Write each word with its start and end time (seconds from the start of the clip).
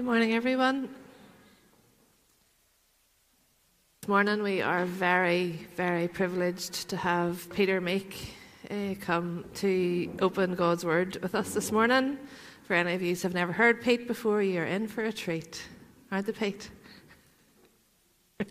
Good 0.00 0.06
morning, 0.06 0.32
everyone. 0.32 0.88
This 4.00 4.08
morning 4.08 4.42
we 4.42 4.62
are 4.62 4.86
very, 4.86 5.68
very 5.76 6.08
privileged 6.08 6.88
to 6.88 6.96
have 6.96 7.46
Peter 7.50 7.82
Meek 7.82 8.34
uh, 8.70 8.94
come 9.02 9.44
to 9.56 10.10
open 10.22 10.54
God's 10.54 10.86
Word 10.86 11.18
with 11.20 11.34
us 11.34 11.52
this 11.52 11.70
morning. 11.70 12.16
For 12.64 12.72
any 12.72 12.94
of 12.94 13.02
you 13.02 13.14
who 13.14 13.20
have 13.20 13.34
never 13.34 13.52
heard 13.52 13.82
Pete 13.82 14.08
before, 14.08 14.42
you're 14.42 14.64
in 14.64 14.88
for 14.88 15.04
a 15.04 15.12
treat. 15.12 15.62
Aren't 16.10 16.24
they, 16.24 16.32
Pete? 16.32 16.70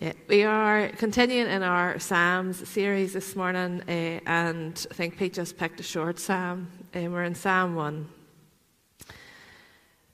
yeah, 0.00 0.14
we 0.28 0.44
are 0.44 0.88
continuing 0.96 1.50
in 1.50 1.62
our 1.62 1.98
Psalms 1.98 2.66
series 2.66 3.12
this 3.12 3.36
morning, 3.36 3.82
uh, 3.86 4.18
and 4.26 4.86
I 4.90 4.94
think 4.94 5.18
Pete 5.18 5.34
just 5.34 5.58
picked 5.58 5.78
a 5.78 5.82
short 5.82 6.18
psalm. 6.18 6.68
We're 6.94 7.24
in 7.24 7.34
Psalm 7.34 7.74
1. 7.74 8.08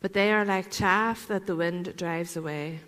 but 0.00 0.12
they 0.12 0.32
are 0.32 0.44
like 0.44 0.70
chaff 0.70 1.26
that 1.26 1.46
the 1.46 1.56
wind 1.56 1.96
drives 1.96 2.36
away. 2.36 2.80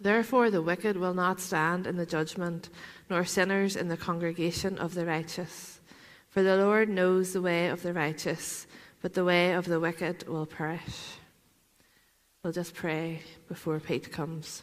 Therefore, 0.00 0.50
the 0.50 0.62
wicked 0.62 0.96
will 0.96 1.14
not 1.14 1.40
stand 1.40 1.86
in 1.86 1.96
the 1.96 2.06
judgment, 2.06 2.68
nor 3.08 3.24
sinners 3.24 3.76
in 3.76 3.88
the 3.88 3.96
congregation 3.96 4.78
of 4.78 4.94
the 4.94 5.06
righteous. 5.06 5.80
For 6.28 6.42
the 6.42 6.56
Lord 6.56 6.88
knows 6.88 7.32
the 7.32 7.40
way 7.40 7.68
of 7.68 7.82
the 7.82 7.94
righteous, 7.94 8.66
but 9.00 9.14
the 9.14 9.24
way 9.24 9.52
of 9.52 9.64
the 9.64 9.80
wicked 9.80 10.28
will 10.28 10.46
perish. 10.46 11.14
We'll 12.42 12.52
just 12.52 12.74
pray 12.74 13.22
before 13.48 13.80
Pete 13.80 14.12
comes. 14.12 14.62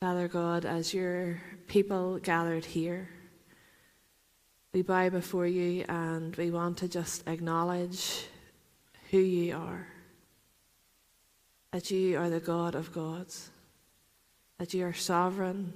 Father 0.00 0.28
God, 0.28 0.64
as 0.64 0.94
your 0.94 1.42
people 1.66 2.18
gathered 2.18 2.64
here, 2.64 3.08
we 4.72 4.82
bow 4.82 5.08
before 5.08 5.46
you 5.48 5.84
and 5.88 6.36
we 6.36 6.52
want 6.52 6.78
to 6.78 6.88
just 6.88 7.26
acknowledge 7.26 8.26
who 9.10 9.18
you 9.18 9.56
are. 9.56 9.88
That 11.72 11.90
you 11.90 12.16
are 12.16 12.30
the 12.30 12.38
God 12.38 12.76
of 12.76 12.92
gods, 12.92 13.50
that 14.58 14.72
you 14.72 14.86
are 14.86 14.92
sovereign, 14.92 15.72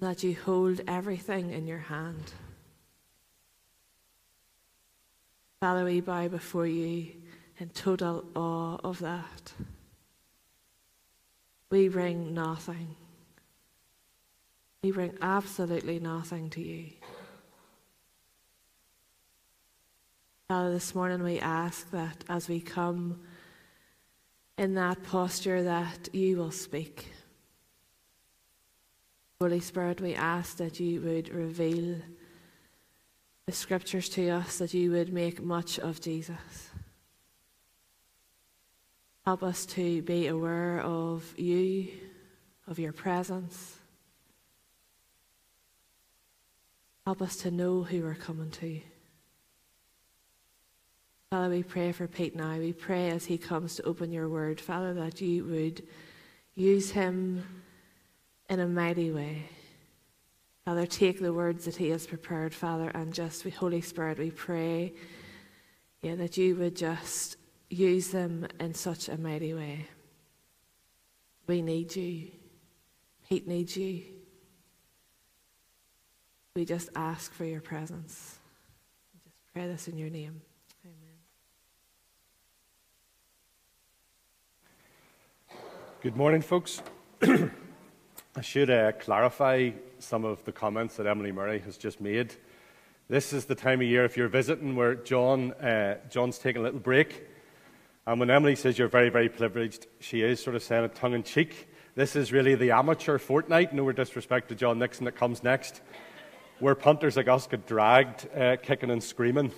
that 0.00 0.22
you 0.22 0.34
hold 0.34 0.80
everything 0.88 1.50
in 1.50 1.66
your 1.66 1.78
hand. 1.78 2.32
Father, 5.60 5.84
we 5.84 6.00
bow 6.00 6.28
before 6.28 6.66
you 6.66 7.12
in 7.58 7.68
total 7.68 8.24
awe 8.34 8.78
of 8.82 9.00
that 9.00 9.52
we 11.70 11.88
bring 11.88 12.34
nothing. 12.34 12.96
We 14.82 14.90
bring 14.90 15.16
absolutely 15.22 16.00
nothing 16.00 16.50
to 16.50 16.60
you. 16.60 16.90
Father, 20.48 20.72
this 20.72 20.94
morning 20.94 21.22
we 21.22 21.38
ask 21.38 21.90
that 21.92 22.24
as 22.28 22.48
we 22.48 22.60
come 22.60 23.20
in 24.58 24.74
that 24.74 25.02
posture 25.04 25.62
that 25.62 26.08
you 26.12 26.36
will 26.36 26.50
speak. 26.50 27.06
Holy 29.40 29.60
Spirit, 29.60 30.00
we 30.00 30.14
ask 30.14 30.56
that 30.56 30.80
you 30.80 31.00
would 31.02 31.28
reveal 31.28 31.96
the 33.46 33.52
scriptures 33.52 34.08
to 34.10 34.28
us, 34.28 34.58
that 34.58 34.74
you 34.74 34.90
would 34.90 35.12
make 35.12 35.40
much 35.40 35.78
of 35.78 36.00
Jesus. 36.00 36.69
Help 39.24 39.42
us 39.42 39.66
to 39.66 40.02
be 40.02 40.28
aware 40.28 40.80
of 40.80 41.38
you, 41.38 41.88
of 42.66 42.78
your 42.78 42.92
presence. 42.92 43.76
Help 47.04 47.20
us 47.22 47.36
to 47.36 47.50
know 47.50 47.82
who 47.82 48.02
we're 48.02 48.14
coming 48.14 48.50
to. 48.50 48.80
Father, 51.30 51.50
we 51.50 51.62
pray 51.62 51.92
for 51.92 52.08
Pete 52.08 52.34
now. 52.34 52.56
We 52.56 52.72
pray 52.72 53.10
as 53.10 53.26
he 53.26 53.38
comes 53.38 53.76
to 53.76 53.84
open 53.84 54.10
your 54.10 54.28
word, 54.28 54.60
Father, 54.60 54.94
that 54.94 55.20
you 55.20 55.44
would 55.44 55.82
use 56.54 56.90
him 56.90 57.44
in 58.48 58.58
a 58.58 58.66
mighty 58.66 59.10
way. 59.10 59.44
Father, 60.64 60.86
take 60.86 61.20
the 61.20 61.32
words 61.32 61.66
that 61.66 61.76
he 61.76 61.90
has 61.90 62.06
prepared, 62.06 62.54
Father, 62.54 62.90
and 62.94 63.14
just, 63.14 63.48
Holy 63.48 63.80
Spirit, 63.80 64.18
we 64.18 64.30
pray 64.30 64.92
yeah, 66.02 66.14
that 66.16 66.36
you 66.36 66.56
would 66.56 66.74
just 66.74 67.36
use 67.70 68.08
them 68.08 68.46
in 68.58 68.74
such 68.74 69.08
a 69.08 69.16
mighty 69.16 69.54
way. 69.54 69.86
We 71.46 71.62
need 71.62 71.94
you. 71.96 72.28
Pete 73.28 73.46
needs 73.46 73.76
you. 73.76 74.02
We 76.56 76.64
just 76.64 76.90
ask 76.96 77.32
for 77.32 77.44
your 77.44 77.60
presence. 77.60 78.40
We 79.14 79.20
just 79.24 79.36
pray 79.54 79.68
this 79.68 79.86
in 79.86 79.96
your 79.96 80.10
name. 80.10 80.42
Amen. 80.84 81.16
Good 86.02 86.16
morning, 86.16 86.42
folks. 86.42 86.82
I 87.22 88.42
should 88.42 88.68
uh, 88.68 88.92
clarify 88.92 89.70
some 90.00 90.24
of 90.24 90.44
the 90.44 90.52
comments 90.52 90.96
that 90.96 91.06
Emily 91.06 91.30
Murray 91.30 91.60
has 91.60 91.76
just 91.76 92.00
made. 92.00 92.34
This 93.08 93.32
is 93.32 93.44
the 93.44 93.54
time 93.54 93.80
of 93.80 93.86
year, 93.86 94.04
if 94.04 94.16
you're 94.16 94.28
visiting, 94.28 94.74
where 94.74 94.96
John, 94.96 95.52
uh, 95.52 95.98
John's 96.10 96.38
taking 96.38 96.62
a 96.62 96.64
little 96.64 96.80
break 96.80 97.28
and 98.10 98.18
when 98.18 98.28
Emily 98.28 98.56
says 98.56 98.76
you're 98.76 98.88
very, 98.88 99.08
very 99.08 99.28
privileged, 99.28 99.86
she 100.00 100.22
is 100.22 100.42
sort 100.42 100.56
of 100.56 100.64
saying 100.64 100.82
it 100.82 100.96
tongue 100.96 101.14
in 101.14 101.22
cheek. 101.22 101.68
This 101.94 102.16
is 102.16 102.32
really 102.32 102.56
the 102.56 102.72
amateur 102.72 103.18
fortnight, 103.18 103.72
no 103.72 103.92
disrespect 103.92 104.48
to 104.48 104.56
John 104.56 104.80
Nixon 104.80 105.04
that 105.04 105.12
comes 105.12 105.44
next, 105.44 105.80
where 106.58 106.74
punters 106.74 107.16
like 107.16 107.28
us 107.28 107.46
get 107.46 107.68
dragged, 107.68 108.26
uh, 108.36 108.56
kicking 108.60 108.90
and 108.90 109.00
screaming, 109.00 109.52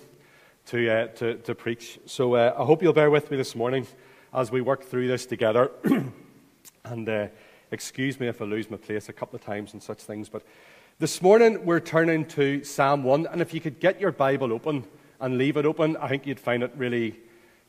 to, 0.66 0.90
uh, 0.90 1.06
to, 1.06 1.36
to, 1.36 1.54
preach. 1.54 1.98
So 2.04 2.34
uh, 2.34 2.54
I 2.54 2.64
hope 2.66 2.82
you'll 2.82 2.92
bear 2.92 3.10
with 3.10 3.30
me 3.30 3.38
this 3.38 3.56
morning 3.56 3.86
as 4.34 4.52
we 4.52 4.60
work 4.60 4.84
through 4.84 5.08
this 5.08 5.24
together. 5.24 5.70
and 6.84 7.08
uh, 7.08 7.28
excuse 7.70 8.20
me 8.20 8.28
if 8.28 8.42
I 8.42 8.44
lose 8.44 8.70
my 8.70 8.76
place 8.76 9.08
a 9.08 9.14
couple 9.14 9.36
of 9.36 9.42
times 9.42 9.72
and 9.72 9.82
such 9.82 10.00
things. 10.02 10.28
But 10.28 10.42
this 10.98 11.22
morning 11.22 11.64
we're 11.64 11.80
turning 11.80 12.26
to 12.26 12.64
Psalm 12.64 13.02
1. 13.02 13.28
And 13.28 13.40
if 13.40 13.54
you 13.54 13.62
could 13.62 13.80
get 13.80 13.98
your 13.98 14.12
Bible 14.12 14.52
open 14.52 14.84
and 15.20 15.38
leave 15.38 15.56
it 15.56 15.64
open, 15.64 15.96
I 15.96 16.08
think 16.08 16.26
you'd 16.26 16.38
find 16.38 16.62
it 16.62 16.72
really 16.76 17.18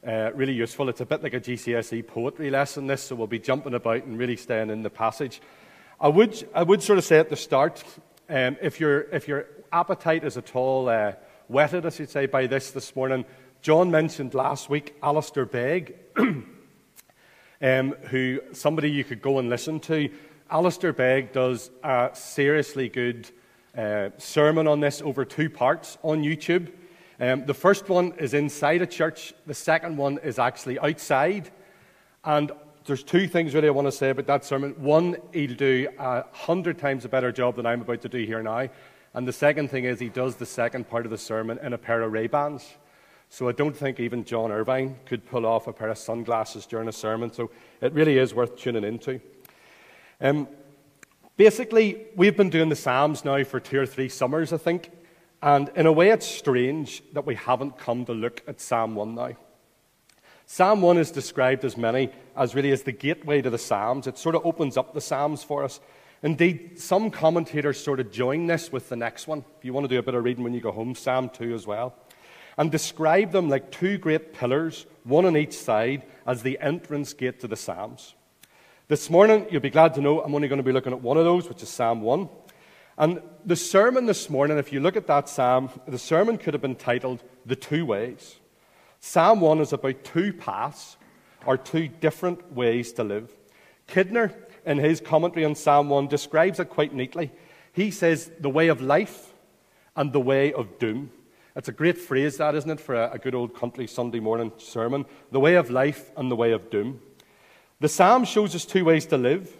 uh, 0.05 0.31
really 0.33 0.53
useful. 0.53 0.89
It's 0.89 1.01
a 1.01 1.05
bit 1.05 1.23
like 1.23 1.33
a 1.33 1.39
GCSE 1.39 2.05
poetry 2.07 2.49
lesson, 2.49 2.87
this, 2.87 3.03
so 3.03 3.15
we'll 3.15 3.27
be 3.27 3.39
jumping 3.39 3.73
about 3.73 4.03
and 4.03 4.17
really 4.17 4.35
staying 4.35 4.69
in 4.69 4.83
the 4.83 4.89
passage. 4.89 5.41
I 5.99 6.09
would, 6.09 6.47
I 6.53 6.63
would 6.63 6.83
sort 6.83 6.99
of 6.99 7.05
say 7.05 7.19
at 7.19 7.29
the 7.29 7.35
start, 7.35 7.83
um, 8.29 8.57
if, 8.61 8.79
your, 8.79 9.01
if 9.13 9.27
your 9.27 9.45
appetite 9.71 10.23
is 10.23 10.37
at 10.37 10.55
all 10.55 10.89
uh, 10.89 11.13
whetted, 11.47 11.91
should 11.93 12.09
say, 12.09 12.25
by 12.25 12.47
this 12.47 12.71
this 12.71 12.95
morning, 12.95 13.25
John 13.61 13.91
mentioned 13.91 14.33
last 14.33 14.69
week 14.69 14.95
Alistair 15.01 15.45
Begg, 15.45 15.95
um, 16.17 16.43
who 18.09 18.41
somebody 18.51 18.91
you 18.91 19.03
could 19.03 19.21
go 19.21 19.39
and 19.39 19.49
listen 19.49 19.79
to. 19.81 20.09
Alistair 20.51 20.91
Begg 20.91 21.31
does 21.31 21.71
a 21.83 22.09
seriously 22.13 22.89
good 22.89 23.29
uh, 23.77 24.09
sermon 24.17 24.67
on 24.67 24.81
this 24.81 25.01
over 25.01 25.23
two 25.23 25.49
parts 25.49 25.97
on 26.03 26.23
YouTube. 26.23 26.71
Um, 27.19 27.45
the 27.45 27.53
first 27.53 27.89
one 27.89 28.13
is 28.17 28.33
inside 28.33 28.81
a 28.81 28.87
church, 28.87 29.33
the 29.45 29.53
second 29.53 29.97
one 29.97 30.17
is 30.19 30.39
actually 30.39 30.79
outside. 30.79 31.51
And 32.23 32.51
there's 32.85 33.03
two 33.03 33.27
things 33.27 33.53
really 33.53 33.67
I 33.67 33.71
want 33.71 33.87
to 33.87 33.91
say 33.91 34.09
about 34.09 34.27
that 34.27 34.45
sermon. 34.45 34.71
One, 34.77 35.17
he'll 35.31 35.55
do 35.55 35.89
a 35.97 36.25
hundred 36.31 36.79
times 36.79 37.05
a 37.05 37.09
better 37.09 37.31
job 37.31 37.55
than 37.55 37.65
I'm 37.65 37.81
about 37.81 38.01
to 38.01 38.09
do 38.09 38.25
here 38.25 38.41
now. 38.41 38.67
And 39.13 39.27
the 39.27 39.33
second 39.33 39.69
thing 39.69 39.85
is 39.85 39.99
he 39.99 40.09
does 40.09 40.35
the 40.35 40.45
second 40.45 40.89
part 40.89 41.05
of 41.05 41.11
the 41.11 41.17
sermon 41.17 41.59
in 41.61 41.73
a 41.73 41.77
pair 41.77 42.01
of 42.01 42.11
Ray-Bans. 42.11 42.65
So 43.29 43.47
I 43.47 43.51
don't 43.51 43.75
think 43.75 43.99
even 43.99 44.23
John 44.23 44.51
Irvine 44.51 44.97
could 45.05 45.25
pull 45.25 45.45
off 45.45 45.67
a 45.67 45.73
pair 45.73 45.89
of 45.89 45.97
sunglasses 45.97 46.65
during 46.65 46.87
a 46.87 46.91
sermon. 46.91 47.31
So 47.31 47.51
it 47.81 47.93
really 47.93 48.17
is 48.17 48.33
worth 48.33 48.55
tuning 48.55 48.83
into. 48.83 49.19
Um, 50.19 50.47
basically, 51.37 52.07
we've 52.15 52.37
been 52.37 52.49
doing 52.49 52.69
the 52.69 52.75
Psalms 52.75 53.23
now 53.23 53.43
for 53.43 53.59
two 53.59 53.79
or 53.79 53.85
three 53.85 54.09
summers, 54.09 54.51
I 54.51 54.57
think. 54.57 54.91
And 55.43 55.69
in 55.75 55.85
a 55.85 55.91
way, 55.91 56.09
it's 56.11 56.25
strange 56.25 57.03
that 57.11 57.25
we 57.25 57.35
haven't 57.35 57.77
come 57.77 58.05
to 58.05 58.13
look 58.13 58.41
at 58.47 58.61
Psalm 58.61 58.95
1 58.95 59.13
now. 59.13 59.31
Psalm 60.45 60.81
1 60.81 60.97
is 60.97 61.11
described 61.11 61.65
as 61.65 61.75
many 61.75 62.11
as 62.37 62.55
really 62.55 62.71
as 62.71 62.83
the 62.83 62.93
gateway 62.93 63.41
to 63.41 63.49
the 63.49 63.57
Psalms. 63.57 64.07
It 64.07 64.17
sort 64.17 64.35
of 64.35 64.45
opens 64.45 64.77
up 64.77 64.93
the 64.93 65.01
Psalms 65.01 65.43
for 65.43 65.65
us. 65.65 65.81
Indeed, 66.21 66.79
some 66.79 67.11
commentators 67.11 67.83
sort 67.83 67.99
of 67.99 68.09
join 68.09 68.47
this 68.47 68.71
with 68.71 68.87
the 68.87 68.95
next 68.95 69.27
one. 69.27 69.43
If 69.57 69.65
you 69.65 69.73
want 69.73 69.83
to 69.83 69.89
do 69.89 69.99
a 69.99 70.01
bit 70.01 70.15
of 70.15 70.23
reading 70.23 70.45
when 70.45 70.53
you 70.53 70.61
go 70.61 70.71
home, 70.71 70.95
Psalm 70.95 71.27
2 71.27 71.53
as 71.53 71.67
well. 71.67 71.93
And 72.57 72.71
describe 72.71 73.33
them 73.33 73.49
like 73.49 73.69
two 73.69 73.97
great 73.97 74.31
pillars, 74.31 74.85
one 75.03 75.25
on 75.25 75.35
each 75.35 75.57
side, 75.57 76.03
as 76.25 76.43
the 76.43 76.57
entrance 76.61 77.11
gate 77.11 77.41
to 77.41 77.49
the 77.49 77.57
Psalms. 77.57 78.15
This 78.87 79.09
morning, 79.09 79.45
you'll 79.51 79.59
be 79.59 79.69
glad 79.69 79.93
to 79.95 80.01
know 80.01 80.21
I'm 80.21 80.33
only 80.33 80.47
going 80.47 80.57
to 80.59 80.63
be 80.63 80.71
looking 80.71 80.93
at 80.93 81.01
one 81.01 81.17
of 81.17 81.25
those, 81.25 81.49
which 81.49 81.61
is 81.61 81.67
Psalm 81.67 81.99
1. 81.99 82.29
And 82.97 83.21
the 83.43 83.55
sermon 83.55 84.05
this 84.05 84.29
morning, 84.29 84.57
if 84.57 84.71
you 84.71 84.79
look 84.79 84.95
at 84.95 85.07
that 85.07 85.27
psalm, 85.27 85.69
the 85.87 85.97
sermon 85.97 86.37
could 86.37 86.53
have 86.53 86.61
been 86.61 86.75
titled 86.75 87.23
The 87.45 87.55
Two 87.55 87.85
Ways. 87.85 88.35
Psalm 88.99 89.41
1 89.41 89.59
is 89.59 89.73
about 89.73 90.03
two 90.03 90.31
paths, 90.31 90.97
or 91.45 91.57
two 91.57 91.87
different 91.87 92.53
ways 92.53 92.93
to 92.93 93.03
live. 93.03 93.35
Kidner, 93.87 94.33
in 94.65 94.77
his 94.77 95.01
commentary 95.01 95.43
on 95.43 95.55
Psalm 95.55 95.89
1, 95.89 96.07
describes 96.07 96.59
it 96.59 96.69
quite 96.69 96.93
neatly. 96.93 97.31
He 97.73 97.91
says, 97.91 98.31
the 98.39 98.49
way 98.49 98.67
of 98.67 98.79
life 98.79 99.33
and 99.95 100.13
the 100.13 100.21
way 100.21 100.53
of 100.53 100.79
doom. 100.79 101.11
It's 101.55 101.67
a 101.67 101.73
great 101.73 101.97
phrase, 101.97 102.37
that, 102.37 102.55
isn't 102.55 102.69
it, 102.69 102.79
for 102.79 102.95
a, 102.95 103.11
a 103.13 103.17
good 103.17 103.35
old 103.35 103.55
country 103.55 103.87
Sunday 103.87 104.19
morning 104.19 104.51
sermon? 104.57 105.05
The 105.31 105.39
way 105.39 105.55
of 105.55 105.69
life 105.69 106.11
and 106.15 106.31
the 106.31 106.35
way 106.35 106.51
of 106.51 106.69
doom. 106.69 107.01
The 107.79 107.89
psalm 107.89 108.23
shows 108.23 108.55
us 108.55 108.65
two 108.65 108.85
ways 108.85 109.05
to 109.07 109.17
live, 109.17 109.51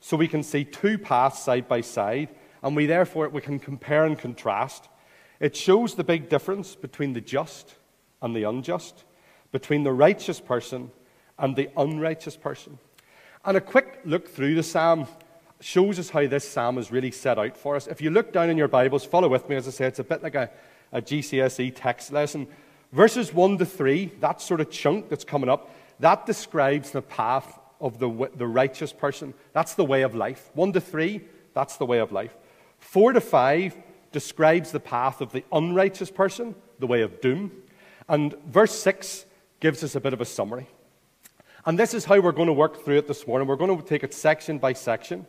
so 0.00 0.16
we 0.16 0.28
can 0.28 0.42
see 0.42 0.64
two 0.64 0.98
paths 0.98 1.42
side 1.42 1.68
by 1.68 1.80
side 1.80 2.28
and 2.62 2.76
we 2.76 2.86
therefore 2.86 3.28
we 3.28 3.40
can 3.40 3.58
compare 3.58 4.04
and 4.04 4.18
contrast. 4.18 4.88
It 5.38 5.56
shows 5.56 5.94
the 5.94 6.04
big 6.04 6.28
difference 6.28 6.74
between 6.74 7.12
the 7.12 7.20
just 7.20 7.74
and 8.20 8.36
the 8.36 8.44
unjust, 8.44 9.04
between 9.52 9.82
the 9.82 9.92
righteous 9.92 10.40
person 10.40 10.90
and 11.38 11.56
the 11.56 11.70
unrighteous 11.76 12.36
person. 12.36 12.78
And 13.44 13.56
a 13.56 13.60
quick 13.60 14.00
look 14.04 14.28
through 14.28 14.54
the 14.54 14.62
psalm 14.62 15.06
shows 15.60 15.98
us 15.98 16.10
how 16.10 16.26
this 16.26 16.48
psalm 16.48 16.78
is 16.78 16.90
really 16.90 17.10
set 17.10 17.38
out 17.38 17.56
for 17.56 17.76
us. 17.76 17.86
If 17.86 18.00
you 18.00 18.10
look 18.10 18.32
down 18.32 18.50
in 18.50 18.58
your 18.58 18.68
Bibles, 18.68 19.04
follow 19.04 19.28
with 19.28 19.48
me, 19.48 19.56
as 19.56 19.66
I 19.66 19.70
say, 19.70 19.86
it's 19.86 19.98
a 19.98 20.04
bit 20.04 20.22
like 20.22 20.34
a, 20.34 20.50
a 20.92 21.00
GCSE 21.00 21.72
text 21.74 22.12
lesson. 22.12 22.46
Verses 22.92 23.32
1 23.32 23.58
to 23.58 23.66
3, 23.66 24.12
that 24.20 24.42
sort 24.42 24.60
of 24.60 24.70
chunk 24.70 25.08
that's 25.08 25.24
coming 25.24 25.48
up, 25.48 25.70
that 26.00 26.26
describes 26.26 26.90
the 26.90 27.02
path 27.02 27.58
of 27.80 27.98
the, 27.98 28.30
the 28.34 28.46
righteous 28.46 28.92
person. 28.92 29.32
That's 29.52 29.74
the 29.74 29.84
way 29.84 30.02
of 30.02 30.14
life. 30.14 30.50
1 30.54 30.72
to 30.72 30.80
3, 30.80 31.20
that's 31.54 31.76
the 31.76 31.86
way 31.86 31.98
of 31.98 32.12
life. 32.12 32.36
4 32.80 33.12
to 33.14 33.20
5 33.20 33.76
describes 34.12 34.72
the 34.72 34.80
path 34.80 35.20
of 35.20 35.32
the 35.32 35.44
unrighteous 35.52 36.10
person, 36.10 36.54
the 36.78 36.86
way 36.86 37.02
of 37.02 37.20
doom. 37.20 37.52
And 38.08 38.34
verse 38.46 38.74
6 38.74 39.24
gives 39.60 39.84
us 39.84 39.94
a 39.94 40.00
bit 40.00 40.12
of 40.12 40.20
a 40.20 40.24
summary. 40.24 40.66
And 41.64 41.78
this 41.78 41.94
is 41.94 42.04
how 42.04 42.20
we're 42.20 42.32
going 42.32 42.48
to 42.48 42.52
work 42.52 42.84
through 42.84 42.98
it 42.98 43.06
this 43.06 43.26
morning. 43.26 43.46
We're 43.46 43.56
going 43.56 43.76
to 43.76 43.86
take 43.86 44.02
it 44.02 44.14
section 44.14 44.58
by 44.58 44.72
section. 44.72 45.26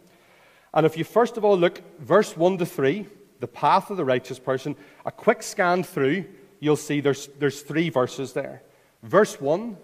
And 0.73 0.85
if 0.85 0.97
you 0.97 1.03
first 1.03 1.37
of 1.37 1.45
all 1.45 1.57
look, 1.57 1.81
verse 1.99 2.35
1 2.35 2.57
to 2.59 2.65
3, 2.65 3.05
the 3.41 3.47
path 3.47 3.89
of 3.89 3.97
the 3.97 4.05
righteous 4.05 4.39
person, 4.39 4.75
a 5.05 5.11
quick 5.11 5.43
scan 5.43 5.83
through, 5.83 6.25
you'll 6.59 6.77
see 6.77 7.01
there's, 7.01 7.27
there's 7.39 7.61
three 7.61 7.89
verses 7.89 8.33
there. 8.33 8.63
Verse 9.03 9.41
1 9.41 9.77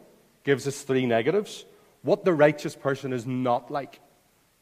gives 0.43 0.67
us 0.67 0.83
three 0.83 1.05
negatives, 1.05 1.65
what 2.03 2.23
the 2.23 2.33
righteous 2.33 2.75
person 2.75 3.11
is 3.11 3.25
not 3.25 3.69
like. 3.69 3.99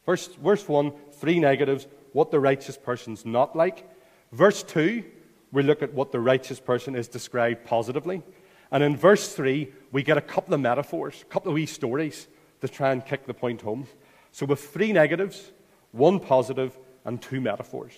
Verse, 0.05 0.27
verse 0.27 0.67
1, 0.67 0.91
three 1.13 1.39
negatives, 1.39 1.87
what 2.15 2.31
the 2.31 2.39
righteous 2.39 2.77
person's 2.77 3.25
not 3.25 3.57
like. 3.57 3.85
Verse 4.31 4.63
2, 4.63 5.03
we 5.51 5.63
look 5.63 5.83
at 5.83 5.93
what 5.93 6.13
the 6.13 6.19
righteous 6.21 6.61
person 6.61 6.95
is 6.95 7.09
described 7.09 7.65
positively. 7.65 8.23
And 8.71 8.81
in 8.81 8.95
verse 8.95 9.33
3, 9.33 9.69
we 9.91 10.01
get 10.01 10.17
a 10.17 10.21
couple 10.21 10.53
of 10.53 10.61
metaphors, 10.61 11.23
a 11.23 11.25
couple 11.25 11.49
of 11.49 11.55
wee 11.55 11.65
stories 11.65 12.29
to 12.61 12.69
try 12.69 12.93
and 12.93 13.05
kick 13.05 13.25
the 13.25 13.33
point 13.33 13.63
home. 13.63 13.85
So, 14.31 14.45
with 14.45 14.61
three 14.61 14.93
negatives, 14.93 15.51
one 15.91 16.21
positive, 16.21 16.77
and 17.03 17.21
two 17.21 17.41
metaphors. 17.41 17.93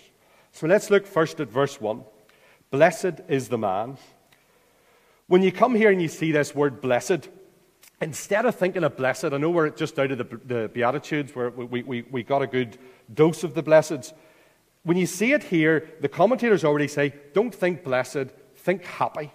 So, 0.50 0.66
let's 0.66 0.90
look 0.90 1.06
first 1.06 1.38
at 1.38 1.48
verse 1.48 1.80
1. 1.80 2.02
Blessed 2.72 3.20
is 3.28 3.48
the 3.48 3.58
man. 3.58 3.98
When 5.28 5.42
you 5.42 5.52
come 5.52 5.76
here 5.76 5.92
and 5.92 6.02
you 6.02 6.08
see 6.08 6.32
this 6.32 6.56
word 6.56 6.80
blessed, 6.80 7.28
instead 8.00 8.46
of 8.46 8.54
thinking 8.54 8.84
of 8.84 8.96
blessed, 8.96 9.26
I 9.26 9.38
know 9.38 9.50
we're 9.50 9.70
just 9.70 9.98
out 9.98 10.10
of 10.10 10.18
the, 10.18 10.40
the 10.44 10.68
Beatitudes 10.68 11.34
where 11.34 11.50
we, 11.50 11.82
we, 11.82 12.02
we 12.02 12.22
got 12.22 12.42
a 12.42 12.46
good 12.46 12.78
dose 13.12 13.44
of 13.44 13.54
the 13.54 13.62
blesseds. 13.62 14.12
When 14.84 14.96
you 14.96 15.06
see 15.06 15.32
it 15.32 15.44
here, 15.44 15.88
the 16.00 16.08
commentators 16.08 16.64
already 16.64 16.88
say, 16.88 17.14
don't 17.34 17.54
think 17.54 17.84
blessed, 17.84 18.28
think 18.56 18.84
happy. 18.84 19.32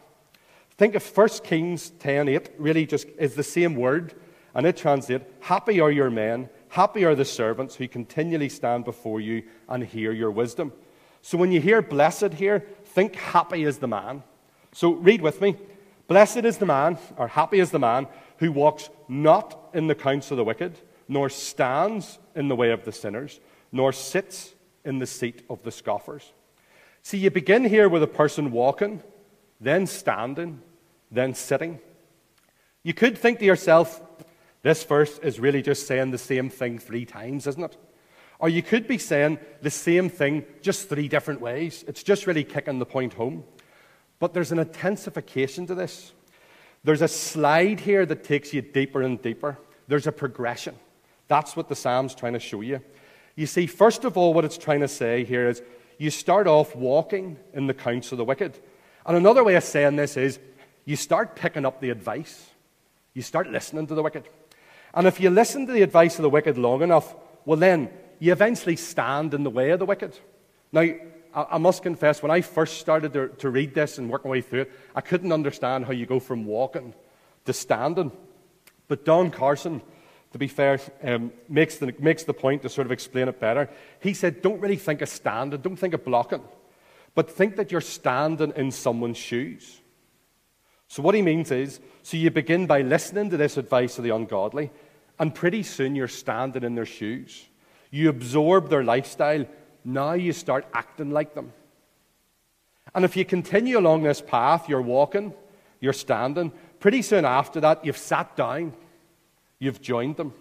Think 0.77 0.95
of 0.95 1.05
1 1.05 1.29
Kings 1.43 1.91
10 1.99 2.27
8, 2.27 2.51
really 2.57 2.85
just 2.85 3.07
is 3.17 3.35
the 3.35 3.43
same 3.43 3.75
word, 3.75 4.13
and 4.55 4.65
it 4.65 4.77
translates, 4.77 5.25
Happy 5.41 5.79
are 5.79 5.91
your 5.91 6.09
men, 6.09 6.49
happy 6.69 7.05
are 7.05 7.15
the 7.15 7.25
servants 7.25 7.75
who 7.75 7.87
continually 7.87 8.49
stand 8.49 8.85
before 8.85 9.21
you 9.21 9.43
and 9.69 9.83
hear 9.83 10.11
your 10.11 10.31
wisdom. 10.31 10.73
So 11.21 11.37
when 11.37 11.51
you 11.51 11.61
hear 11.61 11.81
blessed 11.81 12.33
here, 12.33 12.65
think 12.85 13.15
happy 13.15 13.63
is 13.63 13.77
the 13.77 13.87
man. 13.87 14.23
So 14.73 14.93
read 14.93 15.21
with 15.21 15.39
me. 15.39 15.55
Blessed 16.07 16.43
is 16.43 16.57
the 16.57 16.65
man, 16.65 16.97
or 17.17 17.27
happy 17.27 17.59
is 17.59 17.71
the 17.71 17.79
man, 17.79 18.07
who 18.37 18.51
walks 18.51 18.89
not 19.07 19.69
in 19.73 19.87
the 19.87 19.95
counsel 19.95 20.35
of 20.35 20.37
the 20.37 20.43
wicked, 20.43 20.77
nor 21.07 21.29
stands 21.29 22.19
in 22.35 22.47
the 22.47 22.55
way 22.55 22.71
of 22.71 22.85
the 22.85 22.91
sinners, 22.91 23.39
nor 23.71 23.91
sits 23.91 24.53
in 24.85 24.99
the 24.99 25.05
seat 25.05 25.43
of 25.49 25.63
the 25.63 25.71
scoffers. 25.71 26.33
See, 27.01 27.17
you 27.17 27.31
begin 27.31 27.65
here 27.65 27.89
with 27.89 28.03
a 28.03 28.07
person 28.07 28.51
walking, 28.51 29.03
then 29.59 29.87
standing, 29.87 30.61
then 31.11 31.33
sitting. 31.33 31.79
You 32.83 32.93
could 32.93 33.17
think 33.17 33.39
to 33.39 33.45
yourself, 33.45 34.01
this 34.61 34.83
verse 34.83 35.19
is 35.19 35.39
really 35.39 35.61
just 35.61 35.87
saying 35.87 36.11
the 36.11 36.17
same 36.17 36.49
thing 36.49 36.79
three 36.79 37.05
times, 37.05 37.47
isn't 37.47 37.63
it? 37.63 37.77
Or 38.39 38.49
you 38.49 38.61
could 38.61 38.87
be 38.87 38.97
saying 38.97 39.39
the 39.61 39.69
same 39.69 40.09
thing 40.09 40.45
just 40.61 40.89
three 40.89 41.07
different 41.07 41.41
ways. 41.41 41.83
It's 41.87 42.03
just 42.03 42.27
really 42.27 42.43
kicking 42.43 42.79
the 42.79 42.85
point 42.85 43.13
home. 43.13 43.43
But 44.19 44.33
there's 44.33 44.51
an 44.51 44.59
intensification 44.59 45.67
to 45.67 45.75
this. 45.75 46.13
There's 46.83 47.01
a 47.01 47.07
slide 47.07 47.79
here 47.79 48.05
that 48.05 48.23
takes 48.23 48.53
you 48.53 48.61
deeper 48.61 49.01
and 49.01 49.21
deeper. 49.21 49.57
There's 49.87 50.07
a 50.07 50.11
progression. 50.11 50.75
That's 51.27 51.55
what 51.55 51.69
the 51.69 51.75
Psalm's 51.75 52.15
trying 52.15 52.33
to 52.33 52.39
show 52.39 52.61
you. 52.61 52.81
You 53.35 53.45
see, 53.47 53.67
first 53.67 54.03
of 54.03 54.17
all, 54.17 54.33
what 54.33 54.45
it's 54.45 54.57
trying 54.57 54.81
to 54.81 54.87
say 54.87 55.23
here 55.23 55.47
is 55.47 55.61
you 55.97 56.09
start 56.09 56.47
off 56.47 56.75
walking 56.75 57.37
in 57.53 57.67
the 57.67 57.73
counsel 57.73 58.15
of 58.15 58.17
the 58.17 58.25
wicked. 58.25 58.59
And 59.05 59.17
another 59.17 59.43
way 59.43 59.55
of 59.55 59.63
saying 59.63 59.95
this 59.95 60.17
is 60.17 60.39
you 60.85 60.95
start 60.95 61.35
picking 61.35 61.65
up 61.65 61.79
the 61.79 61.89
advice. 61.89 62.49
You 63.13 63.21
start 63.21 63.49
listening 63.49 63.87
to 63.87 63.95
the 63.95 64.03
wicked. 64.03 64.27
And 64.93 65.07
if 65.07 65.19
you 65.19 65.29
listen 65.29 65.65
to 65.65 65.73
the 65.73 65.81
advice 65.81 66.17
of 66.17 66.23
the 66.23 66.29
wicked 66.29 66.57
long 66.57 66.81
enough, 66.81 67.15
well, 67.45 67.57
then 67.57 67.89
you 68.19 68.31
eventually 68.31 68.75
stand 68.75 69.33
in 69.33 69.43
the 69.43 69.49
way 69.49 69.71
of 69.71 69.79
the 69.79 69.85
wicked. 69.85 70.17
Now, 70.71 70.87
I, 71.35 71.57
must 71.57 71.81
confess, 71.83 72.21
when 72.21 72.31
I 72.31 72.41
first 72.41 72.79
started 72.79 73.13
to, 73.13 73.27
to 73.29 73.49
read 73.49 73.73
this 73.73 73.97
and 73.97 74.09
work 74.09 74.23
my 74.23 74.31
way 74.31 74.41
through 74.41 74.61
it, 74.61 74.71
I 74.95 75.01
couldn't 75.01 75.31
understand 75.31 75.85
how 75.85 75.91
you 75.91 76.05
go 76.05 76.19
from 76.19 76.45
walking 76.45 76.93
to 77.45 77.53
standing. 77.53 78.11
But 78.87 79.05
Don 79.05 79.31
Carson, 79.31 79.81
to 80.31 80.37
be 80.37 80.47
fair, 80.47 80.79
um, 81.03 81.31
makes, 81.49 81.77
the, 81.77 81.93
makes 81.99 82.23
the 82.23 82.33
point 82.33 82.61
to 82.61 82.69
sort 82.69 82.85
of 82.85 82.91
explain 82.91 83.27
it 83.27 83.39
better. 83.39 83.69
He 83.99 84.13
said, 84.13 84.41
Don't 84.41 84.59
really 84.59 84.77
think 84.77 85.01
of 85.01 85.09
standing, 85.09 85.59
don't 85.61 85.75
think 85.75 85.93
of 85.93 86.05
blocking, 86.05 86.43
but 87.15 87.31
think 87.31 87.55
that 87.55 87.71
you're 87.71 87.81
standing 87.81 88.53
in 88.55 88.71
someone's 88.71 89.17
shoes. 89.17 89.81
So, 90.87 91.01
what 91.01 91.15
he 91.15 91.23
means 91.23 91.49
is, 91.49 91.79
so 92.03 92.17
you 92.17 92.29
begin 92.29 92.67
by 92.67 92.81
listening 92.81 93.31
to 93.31 93.37
this 93.37 93.57
advice 93.57 93.97
of 93.97 94.03
the 94.03 94.11
ungodly, 94.11 94.71
and 95.17 95.33
pretty 95.33 95.63
soon 95.63 95.95
you're 95.95 96.07
standing 96.07 96.63
in 96.63 96.75
their 96.75 96.85
shoes. 96.85 97.45
You 97.89 98.09
absorb 98.09 98.69
their 98.69 98.83
lifestyle, 98.83 99.45
now 99.83 100.13
you 100.13 100.33
start 100.33 100.65
acting 100.73 101.11
like 101.11 101.35
them. 101.35 101.53
And 102.95 103.05
if 103.05 103.17
you 103.17 103.25
continue 103.25 103.79
along 103.79 104.03
this 104.03 104.21
path, 104.21 104.69
you're 104.69 104.81
walking, 104.81 105.33
you're 105.79 105.93
standing, 105.93 106.51
pretty 106.79 107.01
soon 107.01 107.25
after 107.25 107.59
that, 107.61 107.85
you've 107.85 107.97
sat 107.97 108.35
down, 108.35 108.73
you've 109.59 109.81
joined 109.81 110.17
them. 110.17 110.33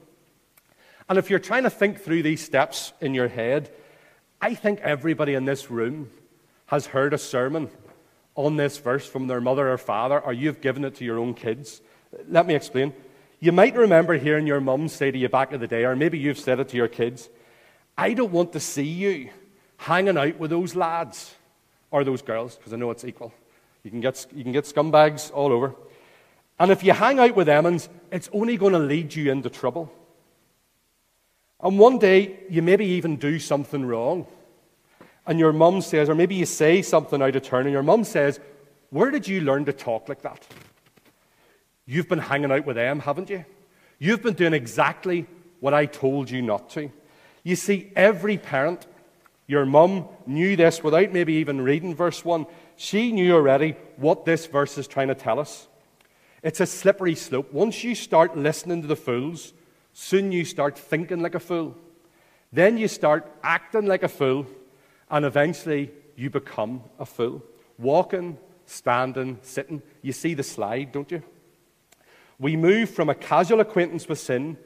And 1.09 1.19
if 1.19 1.31
you're 1.31 1.39
trying 1.39 1.65
to 1.65 1.71
think 1.71 2.01
through 2.01 2.23
these 2.23 2.45
steps 2.45 2.93
in 3.01 3.15
your 3.15 3.29
head, 3.29 3.71
I 4.41 4.55
think 4.55 4.81
everybody 4.81 5.35
in 5.35 5.45
this 5.45 5.71
room 5.71 6.11
has 6.67 6.87
heard 6.87 7.15
a 7.15 7.19
sermon 7.19 7.71
on 8.35 8.57
this 8.57 8.79
verse 8.79 9.07
from 9.07 9.27
their 9.27 9.41
mother 9.41 9.71
or 9.71 9.79
father, 9.79 10.19
or 10.19 10.33
you've 10.33 10.61
given 10.61 10.85
it 10.85 10.97
to 10.97 11.05
your 11.05 11.19
own 11.19 11.35
kids. 11.35 11.81
Let 12.29 12.47
me 12.47 12.55
explain. 12.55 12.93
You 13.41 13.53
might 13.53 13.75
remember 13.75 14.15
hearing 14.15 14.47
your 14.47 14.61
mum 14.61 14.89
say 14.89 15.11
to 15.11 15.19
you 15.19 15.29
back 15.29 15.53
in 15.53 15.61
the 15.61 15.67
day, 15.67 15.85
or 15.85 15.97
maybe 15.97 16.19
you've 16.19 16.39
said 16.39 16.61
it 16.61 16.69
to 16.71 16.77
your 16.77 16.89
kids, 16.89 17.29
I 17.97 18.15
don't 18.15 18.33
want 18.33 18.53
to 18.53 18.61
see 18.61 18.87
you 18.87 19.31
hanging 19.77 20.17
out 20.17 20.39
with 20.39 20.51
those 20.51 20.75
lads 20.75 21.35
or 21.91 22.05
those 22.05 22.23
girls, 22.23 22.57
because 22.57 22.73
I 22.73 22.77
know 22.77 22.91
it's 22.91 23.05
equal. 23.05 23.33
You 23.83 23.91
can, 23.91 24.01
get, 24.01 24.27
you 24.35 24.43
can 24.43 24.53
get 24.53 24.65
scumbags 24.65 25.31
all 25.33 25.53
over. 25.53 25.75
And 26.59 26.71
if 26.71 26.85
you 26.85 26.93
hang 26.93 27.19
out 27.19 27.35
with 27.35 27.47
them, 27.47 27.67
it's 28.11 28.31
only 28.33 28.57
going 28.57 28.73
to 28.73 28.79
lead 28.79 29.15
you 29.15 29.31
into 29.33 29.51
trouble. 29.51 29.93
And 31.61 31.79
one 31.79 31.99
day, 31.99 32.39
you 32.49 32.63
maybe 32.63 32.87
even 32.87 33.17
do 33.17 33.39
something 33.39 33.85
wrong. 33.85 34.27
And 35.27 35.39
your 35.39 35.53
mum 35.53 35.81
says, 35.81 36.09
or 36.09 36.15
maybe 36.15 36.35
you 36.35 36.47
say 36.47 36.83
something 36.83 37.23
out 37.23 37.37
of 37.37 37.43
turn, 37.43 37.67
and 37.67 37.73
your 37.73 37.83
mum 37.83 38.05
says, 38.05 38.41
Where 38.91 39.11
did 39.11 39.29
you 39.29 39.41
learn 39.43 39.65
to 39.67 39.73
talk 39.73 40.09
like 40.09 40.23
that? 40.23 40.45
You've 41.87 42.09
been 42.09 42.19
hanging 42.19 42.51
out 42.51 42.67
with 42.67 42.77
them, 42.77 43.01
haven't 43.01 43.31
you? 43.31 43.45
You've 43.99 44.23
been 44.23 44.35
doing 44.35 44.55
exactly 44.55 45.27
what 45.61 45.75
I 45.75 45.87
told 45.87 46.31
you 46.31 46.43
not 46.43 46.71
to. 46.71 46.91
You 47.43 47.57
see, 47.57 47.91
every 47.97 48.39
parent, 48.39 48.87
your 49.47 49.67
mum 49.67 50.09
knew 50.27 50.57
this 50.57 50.83
without 50.83 51.13
maybe 51.13 51.35
even 51.35 51.61
reading 51.61 51.95
verse 51.95 52.25
1. 52.25 52.47
She 52.77 53.13
knew 53.13 53.35
already 53.35 53.77
what 53.97 54.25
this 54.25 54.47
verse 54.47 54.79
is 54.79 54.87
trying 54.87 55.09
to 55.09 55.15
tell 55.15 55.39
us. 55.39 55.69
It's 56.43 56.61
a 56.61 56.67
slippery 56.67 57.15
slope. 57.15 57.53
Once 57.53 57.85
you 57.85 57.95
start 57.95 58.37
listening 58.37 58.83
to 58.83 58.89
the 58.89 58.97
fools, 58.97 59.53
soon 59.93 60.33
you 60.33 60.45
start 60.45 60.79
thinking 60.79 61.21
like 61.21 61.35
a 61.35 61.41
fool. 61.41 61.77
Then 62.53 62.77
you 62.77 62.89
start 62.89 63.31
acting 63.43 63.87
like 63.87 64.03
a 64.03 64.09
fool, 64.09 64.47
and 65.11 65.25
eventually 65.25 65.91
you 66.17 66.31
become 66.31 66.83
a 66.99 67.07
fool. 67.07 67.43
Walking, 67.79 68.39
standing, 68.67 69.39
sitting. 69.43 69.83
You 70.03 70.13
see 70.13 70.35
the 70.35 70.43
slide, 70.43 70.93
don't 70.93 71.11
you? 71.11 71.23
We 72.39 72.57
move 72.57 72.91
from 72.91 73.09
a 73.09 73.15
casual 73.15 73.61
acquaintance 73.61 74.09
with 74.09 74.19
sin 74.19 74.57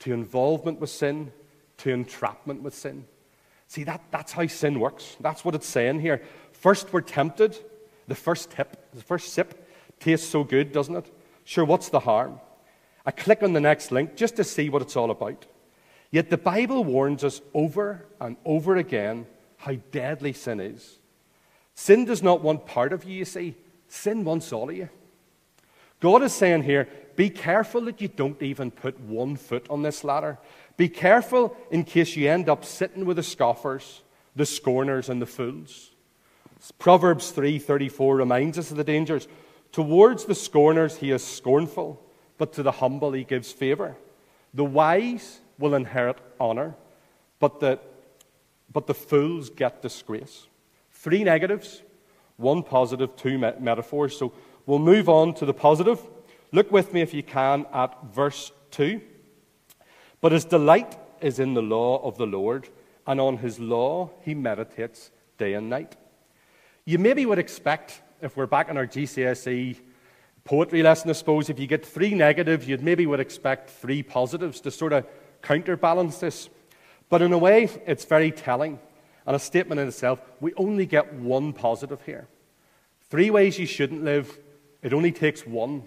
to 0.00 0.12
involvement 0.12 0.80
with 0.80 0.90
sin 0.90 1.32
to 1.78 1.90
entrapment 1.90 2.62
with 2.62 2.74
sin. 2.74 3.06
See, 3.68 3.84
that, 3.84 4.02
that's 4.10 4.32
how 4.32 4.46
sin 4.46 4.78
works. 4.80 5.16
That's 5.20 5.44
what 5.44 5.54
it's 5.54 5.66
saying 5.66 6.00
here. 6.00 6.22
First, 6.52 6.92
we're 6.92 7.00
tempted. 7.00 7.56
The 8.08 8.14
first 8.14 8.50
tip, 8.50 8.90
the 8.94 9.02
first 9.02 9.32
sip 9.32 9.68
tastes 9.98 10.28
so 10.28 10.44
good, 10.44 10.72
doesn't 10.72 10.96
it? 10.96 11.12
Sure, 11.44 11.64
what's 11.64 11.88
the 11.88 12.00
harm? 12.00 12.40
I 13.04 13.10
click 13.10 13.42
on 13.42 13.52
the 13.52 13.60
next 13.60 13.92
link 13.92 14.16
just 14.16 14.36
to 14.36 14.44
see 14.44 14.68
what 14.68 14.82
it's 14.82 14.96
all 14.96 15.10
about. 15.10 15.46
Yet 16.10 16.30
the 16.30 16.38
Bible 16.38 16.84
warns 16.84 17.24
us 17.24 17.40
over 17.52 18.06
and 18.20 18.36
over 18.44 18.76
again 18.76 19.26
how 19.58 19.74
deadly 19.90 20.32
sin 20.32 20.60
is. 20.60 20.98
Sin 21.74 22.04
does 22.04 22.22
not 22.22 22.42
want 22.42 22.66
part 22.66 22.92
of 22.92 23.04
you, 23.04 23.18
you 23.18 23.24
see. 23.24 23.54
Sin 23.88 24.24
wants 24.24 24.52
all 24.52 24.70
of 24.70 24.76
you. 24.76 24.88
God 26.00 26.22
is 26.22 26.32
saying 26.32 26.62
here 26.62 26.88
be 27.16 27.30
careful 27.30 27.80
that 27.82 28.00
you 28.00 28.08
don't 28.08 28.40
even 28.42 28.70
put 28.70 29.00
one 29.00 29.36
foot 29.36 29.66
on 29.70 29.82
this 29.82 30.04
ladder. 30.04 30.38
Be 30.76 30.88
careful 30.88 31.56
in 31.70 31.84
case 31.84 32.16
you 32.16 32.28
end 32.28 32.48
up 32.48 32.64
sitting 32.64 33.04
with 33.04 33.16
the 33.16 33.22
scoffers, 33.22 34.02
the 34.34 34.46
scorners, 34.46 35.08
and 35.08 35.22
the 35.22 35.26
fools. 35.26 35.90
Proverbs 36.78 37.32
3:34 37.32 38.16
reminds 38.16 38.58
us 38.58 38.70
of 38.70 38.76
the 38.76 38.84
dangers. 38.84 39.28
Towards 39.72 40.24
the 40.24 40.34
scorners 40.34 40.96
he 40.96 41.10
is 41.10 41.24
scornful, 41.24 42.02
but 42.38 42.52
to 42.54 42.62
the 42.62 42.72
humble 42.72 43.12
he 43.12 43.24
gives 43.24 43.52
favor. 43.52 43.96
The 44.54 44.64
wise 44.64 45.40
will 45.58 45.74
inherit 45.74 46.18
honor, 46.40 46.74
but 47.38 47.60
the, 47.60 47.78
but 48.72 48.86
the 48.86 48.94
fools 48.94 49.50
get 49.50 49.82
disgrace. 49.82 50.46
Three 50.90 51.24
negatives, 51.24 51.82
one 52.36 52.62
positive, 52.62 53.16
two 53.16 53.38
metaphors. 53.38 54.18
So 54.18 54.32
we'll 54.66 54.78
move 54.78 55.08
on 55.08 55.34
to 55.34 55.46
the 55.46 55.54
positive. 55.54 56.00
Look 56.52 56.70
with 56.72 56.92
me, 56.92 57.00
if 57.00 57.12
you 57.12 57.22
can, 57.22 57.66
at 57.72 57.96
verse 58.04 58.52
2. 58.72 59.00
But 60.26 60.32
his 60.32 60.44
delight 60.44 60.98
is 61.20 61.38
in 61.38 61.54
the 61.54 61.62
law 61.62 62.02
of 62.02 62.18
the 62.18 62.26
Lord, 62.26 62.68
and 63.06 63.20
on 63.20 63.36
his 63.36 63.60
law 63.60 64.10
he 64.22 64.34
meditates 64.34 65.12
day 65.38 65.54
and 65.54 65.70
night. 65.70 65.94
You 66.84 66.98
maybe 66.98 67.24
would 67.24 67.38
expect, 67.38 68.02
if 68.20 68.36
we're 68.36 68.48
back 68.48 68.68
in 68.68 68.76
our 68.76 68.88
GCSE 68.88 69.76
poetry 70.42 70.82
lesson, 70.82 71.10
I 71.10 71.12
suppose, 71.12 71.48
if 71.48 71.60
you 71.60 71.68
get 71.68 71.86
three 71.86 72.12
negatives, 72.12 72.66
you'd 72.66 72.82
maybe 72.82 73.06
would 73.06 73.20
expect 73.20 73.70
three 73.70 74.02
positives 74.02 74.60
to 74.62 74.72
sort 74.72 74.92
of 74.92 75.06
counterbalance 75.42 76.18
this. 76.18 76.48
But 77.08 77.22
in 77.22 77.32
a 77.32 77.38
way, 77.38 77.70
it's 77.86 78.04
very 78.04 78.32
telling. 78.32 78.80
And 79.28 79.36
a 79.36 79.38
statement 79.38 79.80
in 79.80 79.86
itself, 79.86 80.20
we 80.40 80.52
only 80.54 80.86
get 80.86 81.12
one 81.12 81.52
positive 81.52 82.02
here. 82.02 82.26
Three 83.10 83.30
ways 83.30 83.60
you 83.60 83.66
shouldn't 83.66 84.02
live, 84.02 84.40
it 84.82 84.92
only 84.92 85.12
takes 85.12 85.46
one 85.46 85.84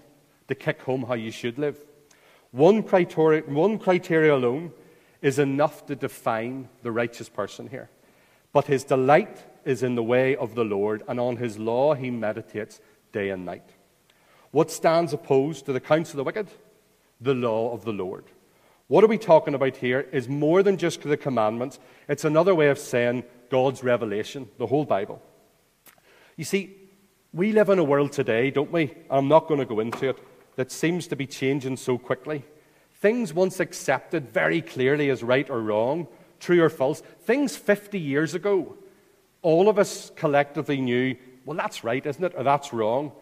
to 0.48 0.56
kick 0.56 0.82
home 0.84 1.04
how 1.04 1.16
you 1.16 1.32
should 1.32 1.60
live. 1.60 1.78
One 2.52 2.84
criteria, 2.84 3.44
one 3.44 3.78
criteria 3.78 4.36
alone 4.36 4.72
is 5.22 5.40
enough 5.40 5.86
to 5.88 5.96
define 5.96 6.70
the 6.82 6.92
righteous 6.92 7.30
person 7.30 7.68
here. 7.68 7.90
But 8.54 8.66
his 8.66 8.84
delight 8.84 9.46
is 9.66 9.84
in 9.84 9.96
the 9.96 10.04
way 10.04 10.36
of 10.36 10.56
the 10.56 10.64
Lord, 10.64 11.04
and 11.08 11.20
on 11.20 11.38
his 11.38 11.60
law 11.60 11.94
he 11.94 12.10
meditates 12.10 12.82
day 13.12 13.30
and 13.30 13.46
night. 13.46 13.70
What 14.52 14.72
stands 14.72 15.14
opposed 15.14 15.66
to 15.66 15.74
the 15.74 15.80
counsel 15.80 16.14
of 16.14 16.18
the 16.18 16.24
wicked? 16.24 16.50
The 17.22 17.36
law 17.36 17.72
of 17.74 17.86
the 17.86 17.94
Lord. 17.94 18.26
What 18.88 19.04
are 19.04 19.08
we 19.08 19.20
talking 19.20 19.54
about 19.54 19.76
here 19.76 20.08
is 20.12 20.28
more 20.28 20.64
than 20.64 20.78
just 20.78 21.02
the 21.02 21.18
commandments, 21.18 21.80
it's 22.08 22.26
another 22.26 22.56
way 22.56 22.70
of 22.70 22.80
saying 22.80 23.24
God's 23.52 23.84
revelation, 23.84 24.50
the 24.58 24.66
whole 24.66 24.86
Bible. 24.86 25.22
You 26.36 26.46
see, 26.46 26.76
we 27.32 27.52
live 27.52 27.70
in 27.70 27.78
a 27.78 27.84
world 27.84 28.12
today, 28.12 28.50
don't 28.50 28.72
we? 28.72 28.96
I'm 29.12 29.28
not 29.28 29.48
going 29.48 29.60
to 29.60 29.66
go 29.66 29.80
into 29.80 30.10
it 30.10 30.18
that 30.60 30.74
seems 30.74 31.08
to 31.08 31.16
be 31.16 31.26
changing 31.26 31.78
so 31.78 31.98
quickly. 31.98 32.44
Things 32.96 33.34
once 33.34 33.62
accepted 33.62 34.30
very 34.30 34.62
clearly 34.62 35.10
as 35.10 35.24
right 35.24 35.50
or 35.50 35.62
wrong, 35.62 36.06
true 36.42 36.62
or 36.62 36.70
false, 36.70 37.00
things 37.22 37.56
50 37.56 37.98
years 37.98 38.36
ago, 38.36 38.76
all 39.42 39.70
of 39.70 39.80
us 39.80 40.12
collectively 40.18 40.82
knew, 40.82 41.16
well, 41.46 41.56
that's 41.56 41.86
right, 41.86 42.06
isn't 42.06 42.26
it? 42.26 42.34
Or 42.36 42.44
that's 42.44 42.74
wrong. 42.74 43.14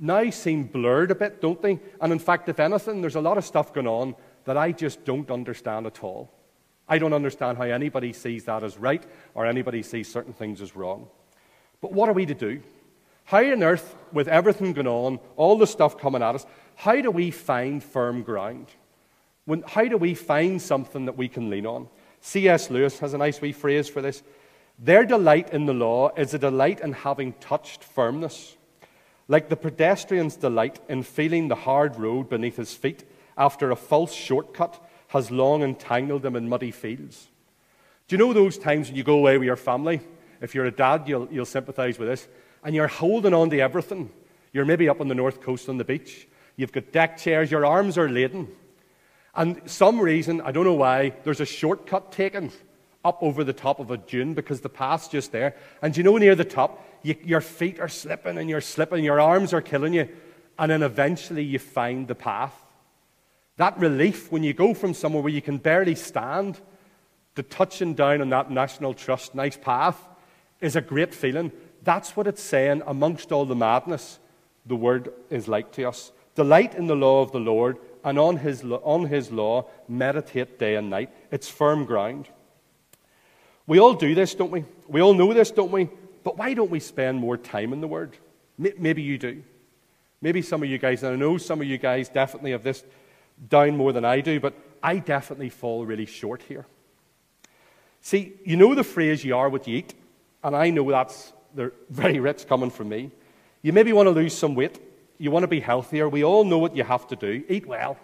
Now 0.00 0.30
seem 0.30 0.64
blurred 0.64 1.12
a 1.12 1.14
bit, 1.14 1.40
don't 1.40 1.62
they? 1.62 1.78
And 2.00 2.12
in 2.12 2.18
fact, 2.18 2.48
if 2.48 2.58
anything, 2.58 3.02
there's 3.02 3.14
a 3.14 3.20
lot 3.20 3.38
of 3.38 3.44
stuff 3.44 3.72
going 3.72 3.86
on 3.86 4.16
that 4.44 4.56
I 4.56 4.72
just 4.72 5.04
don't 5.04 5.30
understand 5.30 5.86
at 5.86 6.02
all. 6.02 6.28
I 6.88 6.98
don't 6.98 7.12
understand 7.12 7.56
how 7.56 7.66
anybody 7.66 8.12
sees 8.12 8.46
that 8.46 8.64
as 8.64 8.76
right 8.78 9.06
or 9.34 9.46
anybody 9.46 9.84
sees 9.84 10.10
certain 10.10 10.32
things 10.32 10.60
as 10.60 10.74
wrong. 10.74 11.06
But 11.80 11.92
what 11.92 12.08
are 12.08 12.14
we 12.14 12.26
to 12.26 12.34
do? 12.34 12.60
How 13.30 13.44
on 13.44 13.62
earth, 13.62 13.94
with 14.12 14.26
everything 14.26 14.72
going 14.72 14.88
on, 14.88 15.20
all 15.36 15.56
the 15.56 15.64
stuff 15.64 15.96
coming 15.96 16.20
at 16.20 16.34
us, 16.34 16.46
how 16.80 16.98
do 16.98 17.10
we 17.10 17.30
find 17.30 17.84
firm 17.84 18.22
ground? 18.22 18.66
When, 19.44 19.62
how 19.66 19.84
do 19.84 19.98
we 19.98 20.14
find 20.14 20.62
something 20.62 21.04
that 21.04 21.16
we 21.18 21.28
can 21.28 21.50
lean 21.50 21.66
on? 21.66 21.88
C.S. 22.22 22.70
Lewis 22.70 23.00
has 23.00 23.12
a 23.12 23.18
nice 23.18 23.38
wee 23.38 23.52
phrase 23.52 23.86
for 23.86 24.00
this. 24.00 24.22
Their 24.78 25.04
delight 25.04 25.52
in 25.52 25.66
the 25.66 25.74
law 25.74 26.08
is 26.16 26.32
a 26.32 26.38
delight 26.38 26.80
in 26.80 26.94
having 26.94 27.34
touched 27.34 27.84
firmness, 27.84 28.56
like 29.28 29.50
the 29.50 29.58
pedestrian's 29.58 30.36
delight 30.36 30.80
in 30.88 31.02
feeling 31.02 31.48
the 31.48 31.54
hard 31.54 31.96
road 31.96 32.30
beneath 32.30 32.56
his 32.56 32.72
feet 32.72 33.04
after 33.36 33.70
a 33.70 33.76
false 33.76 34.14
shortcut 34.14 34.82
has 35.08 35.30
long 35.30 35.62
entangled 35.62 36.24
him 36.24 36.34
in 36.34 36.48
muddy 36.48 36.70
fields. 36.70 37.28
Do 38.08 38.16
you 38.16 38.18
know 38.18 38.32
those 38.32 38.56
times 38.56 38.88
when 38.88 38.96
you 38.96 39.04
go 39.04 39.18
away 39.18 39.36
with 39.36 39.44
your 39.44 39.56
family? 39.56 40.00
If 40.40 40.54
you're 40.54 40.64
a 40.64 40.70
dad, 40.70 41.02
you'll, 41.06 41.28
you'll 41.30 41.44
sympathize 41.44 41.98
with 41.98 42.08
this. 42.08 42.26
And 42.64 42.74
you're 42.74 42.88
holding 42.88 43.34
on 43.34 43.50
to 43.50 43.60
everything. 43.60 44.08
You're 44.54 44.64
maybe 44.64 44.88
up 44.88 45.02
on 45.02 45.08
the 45.08 45.14
north 45.14 45.42
coast 45.42 45.68
on 45.68 45.76
the 45.76 45.84
beach, 45.84 46.26
You've 46.60 46.72
got 46.72 46.92
deck 46.92 47.16
chairs, 47.16 47.50
your 47.50 47.64
arms 47.64 47.96
are 47.96 48.06
laden. 48.06 48.46
And 49.34 49.62
some 49.64 49.98
reason, 49.98 50.42
I 50.42 50.52
don't 50.52 50.64
know 50.64 50.74
why, 50.74 51.14
there's 51.24 51.40
a 51.40 51.46
shortcut 51.46 52.12
taken 52.12 52.52
up 53.02 53.22
over 53.22 53.44
the 53.44 53.54
top 53.54 53.80
of 53.80 53.90
a 53.90 53.96
dune 53.96 54.34
because 54.34 54.60
the 54.60 54.68
path's 54.68 55.08
just 55.08 55.32
there. 55.32 55.56
And 55.80 55.96
you 55.96 56.02
know, 56.02 56.18
near 56.18 56.34
the 56.34 56.44
top, 56.44 56.86
you, 57.02 57.16
your 57.24 57.40
feet 57.40 57.80
are 57.80 57.88
slipping 57.88 58.36
and 58.36 58.50
you're 58.50 58.60
slipping, 58.60 59.02
your 59.02 59.22
arms 59.22 59.54
are 59.54 59.62
killing 59.62 59.94
you. 59.94 60.10
And 60.58 60.70
then 60.70 60.82
eventually 60.82 61.42
you 61.42 61.58
find 61.58 62.06
the 62.06 62.14
path. 62.14 62.54
That 63.56 63.78
relief 63.78 64.30
when 64.30 64.42
you 64.42 64.52
go 64.52 64.74
from 64.74 64.92
somewhere 64.92 65.22
where 65.22 65.32
you 65.32 65.40
can 65.40 65.56
barely 65.56 65.94
stand 65.94 66.60
to 67.36 67.42
touching 67.42 67.94
down 67.94 68.20
on 68.20 68.28
that 68.28 68.50
National 68.50 68.92
Trust 68.92 69.34
nice 69.34 69.56
path 69.56 69.98
is 70.60 70.76
a 70.76 70.82
great 70.82 71.14
feeling. 71.14 71.52
That's 71.84 72.14
what 72.14 72.26
it's 72.26 72.42
saying 72.42 72.82
amongst 72.86 73.32
all 73.32 73.46
the 73.46 73.56
madness. 73.56 74.18
The 74.66 74.76
word 74.76 75.10
is 75.30 75.48
like 75.48 75.72
to 75.72 75.84
us. 75.84 76.12
Delight 76.40 76.74
in 76.74 76.86
the 76.86 76.96
law 76.96 77.20
of 77.20 77.32
the 77.32 77.38
Lord, 77.38 77.76
and 78.02 78.18
on 78.18 78.38
his, 78.38 78.64
on 78.64 79.04
his 79.04 79.30
law 79.30 79.66
meditate 79.86 80.58
day 80.58 80.76
and 80.76 80.88
night. 80.88 81.10
It's 81.30 81.50
firm 81.50 81.84
ground. 81.84 82.28
We 83.66 83.78
all 83.78 83.92
do 83.92 84.14
this, 84.14 84.34
don't 84.34 84.50
we? 84.50 84.64
We 84.88 85.02
all 85.02 85.12
know 85.12 85.34
this, 85.34 85.50
don't 85.50 85.70
we? 85.70 85.90
But 86.24 86.38
why 86.38 86.54
don't 86.54 86.70
we 86.70 86.80
spend 86.80 87.18
more 87.18 87.36
time 87.36 87.74
in 87.74 87.82
the 87.82 87.86
Word? 87.86 88.16
Maybe 88.56 89.02
you 89.02 89.18
do. 89.18 89.42
Maybe 90.22 90.40
some 90.40 90.62
of 90.62 90.70
you 90.70 90.78
guys, 90.78 91.02
and 91.02 91.12
I 91.12 91.16
know 91.16 91.36
some 91.36 91.60
of 91.60 91.66
you 91.66 91.76
guys 91.76 92.08
definitely 92.08 92.52
have 92.52 92.62
this 92.62 92.84
down 93.50 93.76
more 93.76 93.92
than 93.92 94.06
I 94.06 94.22
do, 94.22 94.40
but 94.40 94.54
I 94.82 94.96
definitely 94.96 95.50
fall 95.50 95.84
really 95.84 96.06
short 96.06 96.40
here. 96.48 96.64
See, 98.00 98.32
you 98.46 98.56
know 98.56 98.74
the 98.74 98.82
phrase, 98.82 99.22
you 99.26 99.36
are 99.36 99.50
what 99.50 99.68
you 99.68 99.76
eat, 99.76 99.92
and 100.42 100.56
I 100.56 100.70
know 100.70 100.90
that's 100.90 101.34
very 101.90 102.18
rich 102.18 102.48
coming 102.48 102.70
from 102.70 102.88
me. 102.88 103.10
You 103.60 103.74
maybe 103.74 103.92
want 103.92 104.06
to 104.06 104.12
lose 104.12 104.34
some 104.34 104.54
weight 104.54 104.80
you 105.20 105.30
want 105.30 105.42
to 105.42 105.48
be 105.48 105.60
healthier, 105.60 106.08
we 106.08 106.24
all 106.24 106.44
know 106.44 106.56
what 106.56 106.74
you 106.74 106.82
have 106.82 107.06
to 107.08 107.16
do 107.16 107.44
eat 107.46 107.66
well. 107.66 107.98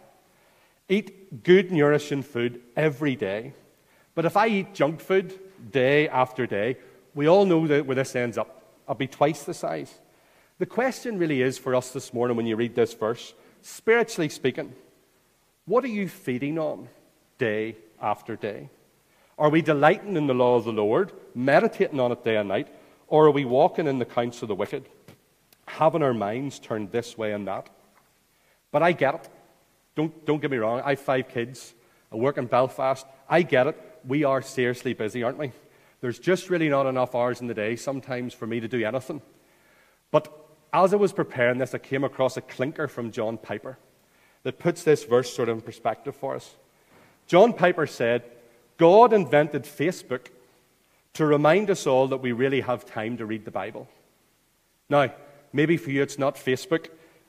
Eat 0.86 1.42
good, 1.42 1.72
nourishing 1.72 2.22
food 2.22 2.60
every 2.76 3.16
day. 3.16 3.54
But 4.14 4.26
if 4.26 4.36
I 4.36 4.48
eat 4.48 4.74
junk 4.74 5.00
food 5.00 5.32
day 5.72 6.08
after 6.08 6.46
day, 6.46 6.76
we 7.14 7.26
all 7.26 7.46
know 7.46 7.66
that 7.66 7.86
where 7.86 7.96
this 7.96 8.14
ends 8.14 8.36
up. 8.36 8.62
I'll 8.86 8.94
be 8.94 9.06
twice 9.06 9.44
the 9.44 9.54
size. 9.54 9.94
The 10.58 10.66
question 10.66 11.18
really 11.18 11.40
is 11.40 11.56
for 11.56 11.74
us 11.74 11.90
this 11.90 12.12
morning 12.12 12.36
when 12.36 12.46
you 12.46 12.54
read 12.54 12.74
this 12.74 12.92
verse, 12.92 13.32
spiritually 13.62 14.28
speaking, 14.28 14.74
what 15.64 15.84
are 15.84 15.88
you 15.88 16.08
feeding 16.08 16.58
on 16.58 16.88
day 17.38 17.76
after 18.00 18.36
day? 18.36 18.68
Are 19.38 19.48
we 19.48 19.62
delighting 19.62 20.16
in 20.16 20.26
the 20.26 20.34
law 20.34 20.56
of 20.56 20.64
the 20.64 20.72
Lord, 20.72 21.12
meditating 21.34 21.98
on 21.98 22.12
it 22.12 22.24
day 22.24 22.36
and 22.36 22.48
night, 22.48 22.68
or 23.08 23.26
are 23.26 23.30
we 23.30 23.46
walking 23.46 23.86
in 23.86 23.98
the 23.98 24.04
counsel 24.04 24.44
of 24.44 24.48
the 24.48 24.54
wicked? 24.54 24.86
Having 25.76 26.02
our 26.02 26.14
minds 26.14 26.58
turned 26.58 26.90
this 26.90 27.16
way 27.16 27.32
and 27.32 27.46
that. 27.46 27.68
But 28.72 28.82
I 28.82 28.92
get 28.92 29.14
it. 29.14 29.28
Don't, 29.94 30.26
don't 30.26 30.40
get 30.40 30.50
me 30.50 30.56
wrong. 30.56 30.82
I 30.84 30.90
have 30.90 31.00
five 31.00 31.28
kids. 31.28 31.74
I 32.12 32.16
work 32.16 32.38
in 32.38 32.46
Belfast. 32.46 33.06
I 33.28 33.42
get 33.42 33.66
it. 33.66 34.00
we 34.06 34.24
are 34.24 34.42
seriously 34.42 34.94
busy, 34.94 35.22
aren't 35.22 35.38
we? 35.38 35.52
There's 36.00 36.18
just 36.18 36.50
really 36.50 36.68
not 36.68 36.86
enough 36.86 37.14
hours 37.14 37.40
in 37.40 37.46
the 37.46 37.54
day 37.54 37.76
sometimes 37.76 38.34
for 38.34 38.46
me 38.46 38.60
to 38.60 38.68
do 38.68 38.84
anything. 38.84 39.22
But 40.10 40.32
as 40.72 40.92
I 40.92 40.96
was 40.96 41.12
preparing 41.12 41.58
this, 41.58 41.74
I 41.74 41.78
came 41.78 42.04
across 42.04 42.36
a 42.36 42.42
clinker 42.42 42.88
from 42.88 43.10
John 43.10 43.38
Piper 43.38 43.78
that 44.42 44.58
puts 44.58 44.82
this 44.82 45.04
verse 45.04 45.34
sort 45.34 45.48
of 45.48 45.56
in 45.56 45.62
perspective 45.62 46.14
for 46.14 46.36
us. 46.36 46.54
John 47.26 47.52
Piper 47.52 47.86
said, 47.86 48.22
God 48.76 49.12
invented 49.12 49.64
Facebook 49.64 50.26
to 51.14 51.26
remind 51.26 51.70
us 51.70 51.86
all 51.86 52.08
that 52.08 52.18
we 52.18 52.32
really 52.32 52.60
have 52.60 52.84
time 52.84 53.16
to 53.16 53.26
read 53.26 53.44
the 53.44 53.50
Bible. 53.50 53.88
Now, 54.88 55.10
maybe 55.56 55.76
for 55.76 55.90
you 55.90 56.02
it's 56.02 56.18
not 56.18 56.36
Facebook. 56.36 56.88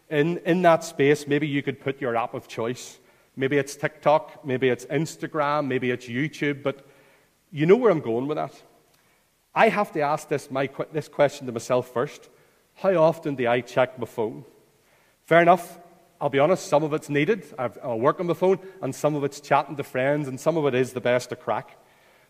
In, 0.10 0.38
in 0.39 0.62
that 0.62 0.84
space, 0.84 1.27
maybe 1.27 1.48
you 1.48 1.63
could 1.63 1.79
put 1.79 2.00
your 2.00 2.15
app 2.15 2.34
of 2.34 2.48
choice. 2.48 3.00
Maybe 3.36 3.57
it's 3.57 3.75
TikTok, 3.75 4.46
maybe 4.46 4.69
it's 4.69 4.86
Instagram, 4.86 5.67
maybe 5.67 5.91
it's 5.91 6.07
YouTube, 6.07 6.63
but 6.63 6.88
you 7.51 7.65
know 7.65 7.75
where 7.75 7.91
I'm 7.91 8.01
going 8.01 8.27
with 8.27 8.38
that. 8.38 8.53
I 9.53 9.69
have 9.69 9.91
to 9.93 10.01
ask 10.01 10.27
this, 10.27 10.50
my, 10.51 10.69
this 10.91 11.07
question 11.07 11.48
to 11.48 11.53
myself 11.53 11.91
first. 11.93 12.29
How 12.75 12.96
often 12.96 13.36
do 13.36 13.48
I 13.48 13.62
check 13.62 13.98
my 14.00 14.05
phone? 14.05 14.46
Fair 15.25 15.41
enough, 15.41 15.79
I'll 16.19 16.29
be 16.29 16.39
honest, 16.39 16.67
some 16.67 16.84
of 16.84 16.93
it's 16.93 17.10
needed. 17.10 17.46
I 17.57 17.93
work 17.93 18.19
on 18.19 18.27
my 18.27 18.34
phone, 18.34 18.60
and 18.81 18.93
some 18.93 19.15
of 19.15 19.24
it's 19.24 19.39
chatting 19.39 19.75
to 19.75 19.84
friends, 19.84 20.27
and 20.27 20.39
some 20.39 20.57
of 20.57 20.65
it 20.65 20.74
is 20.74 20.93
the 20.93 21.01
best 21.01 21.29
to 21.29 21.36
crack. 21.36 21.77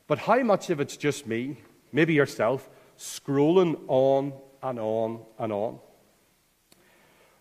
But 0.07 0.19
how 0.19 0.41
much 0.43 0.69
of 0.69 0.79
it's 0.79 0.97
just 0.97 1.27
me, 1.27 1.61
maybe 1.91 2.13
yourself, 2.13 2.69
scrolling 2.97 3.79
on 3.87 4.33
and 4.61 4.79
on 4.79 5.21
and 5.39 5.53
on? 5.53 5.79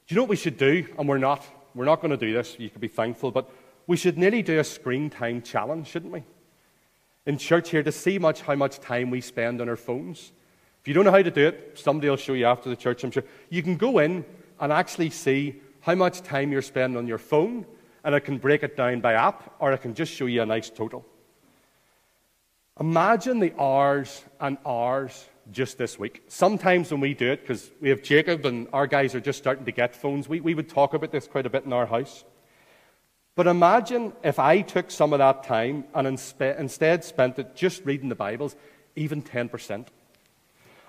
Do 0.07 0.15
you 0.15 0.17
know 0.17 0.23
what 0.23 0.31
we 0.31 0.37
should 0.37 0.57
do? 0.57 0.87
And 0.99 1.09
we're 1.09 1.19
not. 1.19 1.45
We're 1.75 1.85
not 1.85 2.01
going 2.01 2.13
to 2.13 2.17
do 2.17 2.33
this. 2.33 2.57
You 2.59 2.71
can 2.71 2.81
be 2.81 2.89
thankful. 2.89 3.33
But 3.33 3.51
we 3.87 3.97
should 3.97 4.17
nearly 4.17 4.43
do 4.43 4.61
a 4.61 4.65
screen 4.65 5.11
time 5.11 5.43
challenge, 5.43 5.89
shouldn't 5.89 6.13
we? 6.13 6.23
In 7.27 7.39
church 7.39 7.71
here 7.71 7.83
to 7.83 7.91
see 7.91 8.19
much 8.19 8.43
how 8.43 8.55
much 8.55 8.79
time 8.79 9.11
we 9.11 9.21
spend 9.21 9.61
on 9.61 9.69
our 9.69 9.77
phones. 9.77 10.33
If 10.81 10.89
you 10.89 10.95
don't 10.95 11.05
know 11.05 11.11
how 11.11 11.23
to 11.23 11.31
do 11.33 11.49
it, 11.49 11.73
somebody 11.75 12.09
will 12.09 12.17
show 12.17 12.35
you 12.35 12.47
after 12.47 12.71
the 12.71 12.77
church, 12.77 13.03
I'm 13.03 13.11
sure. 13.11 13.25
You 13.51 13.61
can 13.65 13.77
go 13.77 13.99
in 13.99 14.25
and 14.61 14.73
actually 14.73 15.11
see 15.11 15.61
how 15.81 15.97
much 15.97 16.23
time 16.23 16.53
you're 16.53 16.63
spending 16.63 16.97
on 16.97 17.09
your 17.09 17.19
phone, 17.19 17.67
and 18.05 18.15
it 18.15 18.21
can 18.21 18.39
break 18.39 18.63
it 18.63 18.77
down 18.77 19.01
by 19.01 19.15
app, 19.15 19.57
or 19.59 19.73
it 19.73 19.83
can 19.83 19.95
just 19.95 20.13
show 20.13 20.27
you 20.27 20.43
a 20.43 20.47
nice 20.47 20.71
total. 20.71 21.05
Imagine 22.79 23.41
the 23.41 23.53
hours 23.61 24.23
and 24.39 24.59
hours 24.65 25.27
just 25.53 25.79
this 25.79 25.99
week. 25.99 26.23
Sometimes 26.29 26.91
when 26.91 27.01
we 27.01 27.15
do 27.15 27.31
it, 27.33 27.41
because 27.43 27.71
we 27.81 27.89
have 27.89 28.03
Jacob 28.03 28.45
and 28.47 28.69
our 28.73 28.87
guys 28.87 29.15
are 29.15 29.21
just 29.21 29.39
starting 29.39 29.65
to 29.65 29.73
get 29.73 29.95
phones, 29.95 30.29
we, 30.29 30.41
we 30.41 30.55
would 30.55 30.69
talk 30.69 30.95
about 30.95 31.13
this 31.13 31.27
quite 31.27 31.47
a 31.47 31.51
bit 31.51 31.65
in 31.65 31.73
our 31.73 31.87
house. 31.87 32.25
But 33.35 33.47
imagine 33.47 34.13
if 34.25 34.39
I 34.39 34.63
took 34.63 34.91
some 34.91 35.13
of 35.13 35.19
that 35.19 35.45
time 35.45 35.85
and 35.95 36.07
inspe- 36.07 36.59
instead 36.59 37.05
spent 37.05 37.39
it 37.39 37.55
just 37.55 37.85
reading 37.85 38.09
the 38.09 38.15
Bibles, 38.15 38.57
even 38.97 39.23
10%. 39.23 39.87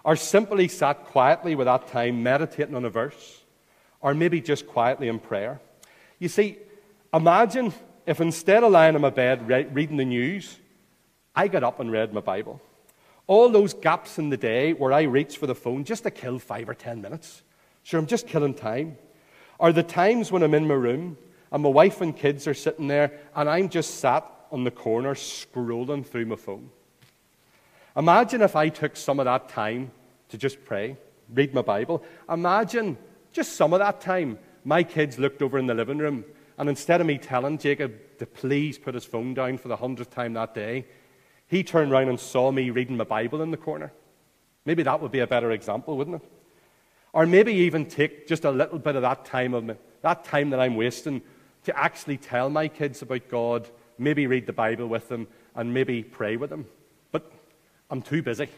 Or 0.03 0.15
simply 0.15 0.69
sat 0.69 1.05
quietly 1.05 1.55
with 1.55 1.65
that 1.65 1.87
time 1.87 2.23
meditating 2.23 2.75
on 2.75 2.85
a 2.85 2.89
verse 2.89 3.43
or 3.99 4.13
maybe 4.13 4.39
just 4.39 4.67
quietly 4.67 5.09
in 5.09 5.19
prayer. 5.19 5.59
You 6.19 6.29
see, 6.29 6.57
imagine 7.13 7.73
if 8.05 8.21
instead 8.21 8.63
of 8.63 8.71
lying 8.71 8.95
in 8.95 9.01
my 9.01 9.09
bed 9.09 9.47
re- 9.47 9.65
reading 9.65 9.97
the 9.97 10.05
news, 10.05 10.57
I 11.35 11.49
got 11.49 11.63
up 11.63 11.79
and 11.79 11.91
read 11.91 12.13
my 12.13 12.21
Bible. 12.21 12.61
All 13.27 13.49
those 13.49 13.73
gaps 13.73 14.17
in 14.17 14.29
the 14.29 14.37
day 14.37 14.73
where 14.73 14.93
I 14.93 15.03
reach 15.03 15.37
for 15.37 15.47
the 15.47 15.55
phone 15.55 15.83
just 15.83 16.03
to 16.03 16.11
kill 16.11 16.39
five 16.39 16.69
or 16.69 16.73
ten 16.73 17.01
minutes. 17.01 17.43
Sure, 17.83 17.99
I'm 17.99 18.07
just 18.07 18.27
killing 18.27 18.53
time, 18.53 18.97
are 19.59 19.73
the 19.73 19.83
times 19.83 20.31
when 20.31 20.43
I'm 20.43 20.53
in 20.53 20.67
my 20.67 20.73
room 20.73 21.17
and 21.51 21.63
my 21.63 21.69
wife 21.69 22.01
and 22.01 22.15
kids 22.15 22.47
are 22.47 22.53
sitting 22.53 22.87
there 22.87 23.19
and 23.35 23.49
I'm 23.49 23.69
just 23.69 23.95
sat 23.99 24.29
on 24.51 24.63
the 24.63 24.71
corner 24.71 25.13
scrolling 25.13 26.05
through 26.05 26.25
my 26.25 26.35
phone. 26.35 26.69
Imagine 27.95 28.41
if 28.41 28.55
I 28.55 28.69
took 28.69 28.95
some 28.95 29.19
of 29.19 29.25
that 29.25 29.49
time 29.49 29.91
to 30.29 30.37
just 30.37 30.63
pray, 30.63 30.97
read 31.33 31.53
my 31.53 31.61
Bible. 31.61 32.03
Imagine 32.29 32.97
just 33.31 33.53
some 33.53 33.73
of 33.73 33.79
that 33.79 34.01
time, 34.01 34.37
my 34.63 34.83
kids 34.83 35.17
looked 35.17 35.41
over 35.41 35.57
in 35.57 35.65
the 35.65 35.73
living 35.73 35.97
room, 35.97 36.23
and 36.57 36.69
instead 36.69 37.01
of 37.01 37.07
me 37.07 37.17
telling 37.17 37.57
Jacob 37.57 37.93
to 38.19 38.25
please 38.25 38.77
put 38.77 38.93
his 38.93 39.05
phone 39.05 39.33
down 39.33 39.57
for 39.57 39.67
the 39.67 39.75
hundredth 39.75 40.11
time 40.11 40.33
that 40.33 40.53
day, 40.53 40.85
he 41.47 41.63
turned 41.63 41.91
around 41.91 42.09
and 42.09 42.19
saw 42.19 42.51
me 42.51 42.69
reading 42.69 42.97
my 42.97 43.03
Bible 43.03 43.41
in 43.41 43.51
the 43.51 43.57
corner. 43.57 43.91
Maybe 44.65 44.83
that 44.83 45.01
would 45.01 45.11
be 45.11 45.19
a 45.19 45.27
better 45.27 45.51
example, 45.51 45.97
wouldn't 45.97 46.21
it? 46.21 46.29
Or 47.13 47.25
maybe 47.25 47.53
even 47.53 47.85
take 47.85 48.27
just 48.27 48.43
a 48.43 48.51
little 48.51 48.79
bit 48.79 48.95
of 48.95 49.01
that 49.01 49.25
time 49.25 49.53
of 49.53 49.63
me, 49.63 49.75
that 50.01 50.25
time 50.25 50.49
that 50.49 50.59
I'm 50.59 50.75
wasting 50.75 51.21
to 51.63 51.77
actually 51.77 52.17
tell 52.17 52.49
my 52.49 52.67
kids 52.67 53.01
about 53.01 53.29
God, 53.29 53.67
maybe 53.97 54.27
read 54.27 54.45
the 54.45 54.53
Bible 54.53 54.87
with 54.87 55.09
them, 55.09 55.27
and 55.55 55.73
maybe 55.73 56.03
pray 56.03 56.37
with 56.37 56.49
them. 56.49 56.65
But 57.11 57.31
I'm 57.89 58.01
too 58.01 58.21
busy. 58.21 58.49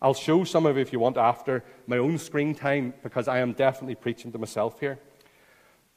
I'll 0.00 0.14
show 0.14 0.42
some 0.42 0.66
of 0.66 0.76
you 0.76 0.82
if 0.82 0.92
you 0.92 0.98
want 0.98 1.16
after 1.16 1.62
my 1.86 1.98
own 1.98 2.18
screen 2.18 2.54
time 2.56 2.92
because 3.04 3.28
I 3.28 3.38
am 3.38 3.52
definitely 3.52 3.94
preaching 3.94 4.32
to 4.32 4.38
myself 4.38 4.80
here. 4.80 4.98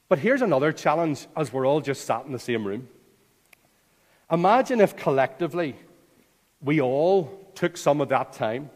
But 0.08 0.20
here's 0.20 0.42
another 0.42 0.72
challenge 0.72 1.26
as 1.36 1.52
we're 1.52 1.66
all 1.66 1.80
just 1.80 2.04
sat 2.04 2.24
in 2.24 2.32
the 2.32 2.38
same 2.38 2.64
room. 2.64 2.88
Imagine 4.30 4.80
if 4.80 4.96
collectively 4.96 5.74
we 6.66 6.82
all 6.82 7.50
took 7.54 7.78
some 7.78 8.02
of 8.02 8.10
that 8.10 8.34
time, 8.34 8.68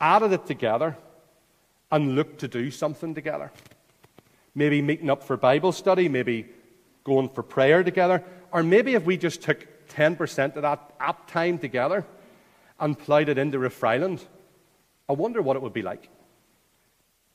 added 0.00 0.32
it 0.32 0.46
together, 0.46 0.96
and 1.92 2.14
looked 2.14 2.38
to 2.40 2.48
do 2.48 2.70
something 2.70 3.14
together. 3.14 3.52
Maybe 4.54 4.80
meeting 4.80 5.10
up 5.10 5.22
for 5.22 5.36
Bible 5.36 5.72
study, 5.72 6.08
maybe 6.08 6.48
going 7.04 7.28
for 7.28 7.42
prayer 7.42 7.82
together, 7.82 8.24
or 8.52 8.62
maybe 8.62 8.94
if 8.94 9.04
we 9.04 9.18
just 9.18 9.42
took 9.42 9.66
10% 9.88 10.56
of 10.56 10.62
that 10.62 10.94
app 10.98 11.30
time 11.30 11.58
together 11.58 12.06
and 12.80 12.98
plowed 12.98 13.28
it 13.28 13.36
into 13.36 13.58
Riff 13.58 13.84
Island 13.84 14.24
I 15.08 15.14
wonder 15.14 15.40
what 15.40 15.56
it 15.56 15.62
would 15.62 15.72
be 15.72 15.82
like. 15.82 16.08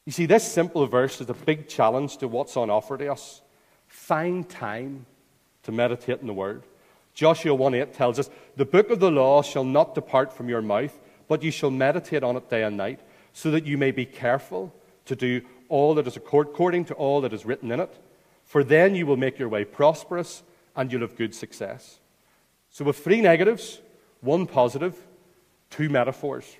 You 0.05 0.11
see, 0.11 0.25
this 0.25 0.49
simple 0.49 0.85
verse 0.85 1.21
is 1.21 1.29
a 1.29 1.33
big 1.33 1.67
challenge 1.67 2.17
to 2.17 2.27
what's 2.27 2.55
on 2.55 2.69
offer 2.69 2.97
to 2.97 3.11
us. 3.11 3.41
Find 3.87 4.47
time 4.47 5.05
to 5.63 5.71
meditate 5.71 6.19
in 6.21 6.27
the 6.27 6.33
Word. 6.33 6.63
Joshua 7.13 7.53
1 7.53 7.73
8 7.75 7.93
tells 7.93 8.19
us, 8.19 8.29
The 8.55 8.65
book 8.65 8.89
of 8.89 8.99
the 8.99 9.11
law 9.11 9.41
shall 9.41 9.63
not 9.63 9.95
depart 9.95 10.33
from 10.33 10.49
your 10.49 10.61
mouth, 10.61 10.99
but 11.27 11.43
you 11.43 11.51
shall 11.51 11.71
meditate 11.71 12.23
on 12.23 12.35
it 12.35 12.49
day 12.49 12.63
and 12.63 12.77
night, 12.77 12.99
so 13.33 13.51
that 13.51 13.65
you 13.65 13.77
may 13.77 13.91
be 13.91 14.05
careful 14.05 14.73
to 15.05 15.15
do 15.15 15.41
all 15.69 15.95
that 15.95 16.07
is 16.07 16.17
according 16.17 16.85
to 16.85 16.93
all 16.93 17.21
that 17.21 17.33
is 17.33 17.45
written 17.45 17.71
in 17.71 17.79
it. 17.79 17.93
For 18.43 18.63
then 18.63 18.95
you 18.95 19.05
will 19.05 19.17
make 19.17 19.39
your 19.39 19.49
way 19.49 19.65
prosperous 19.65 20.43
and 20.75 20.91
you'll 20.91 21.01
have 21.01 21.15
good 21.15 21.33
success. 21.33 21.99
So, 22.69 22.85
with 22.85 22.97
three 22.97 23.21
negatives, 23.21 23.79
one 24.21 24.47
positive, 24.47 24.95
two 25.69 25.89
metaphors. 25.89 26.57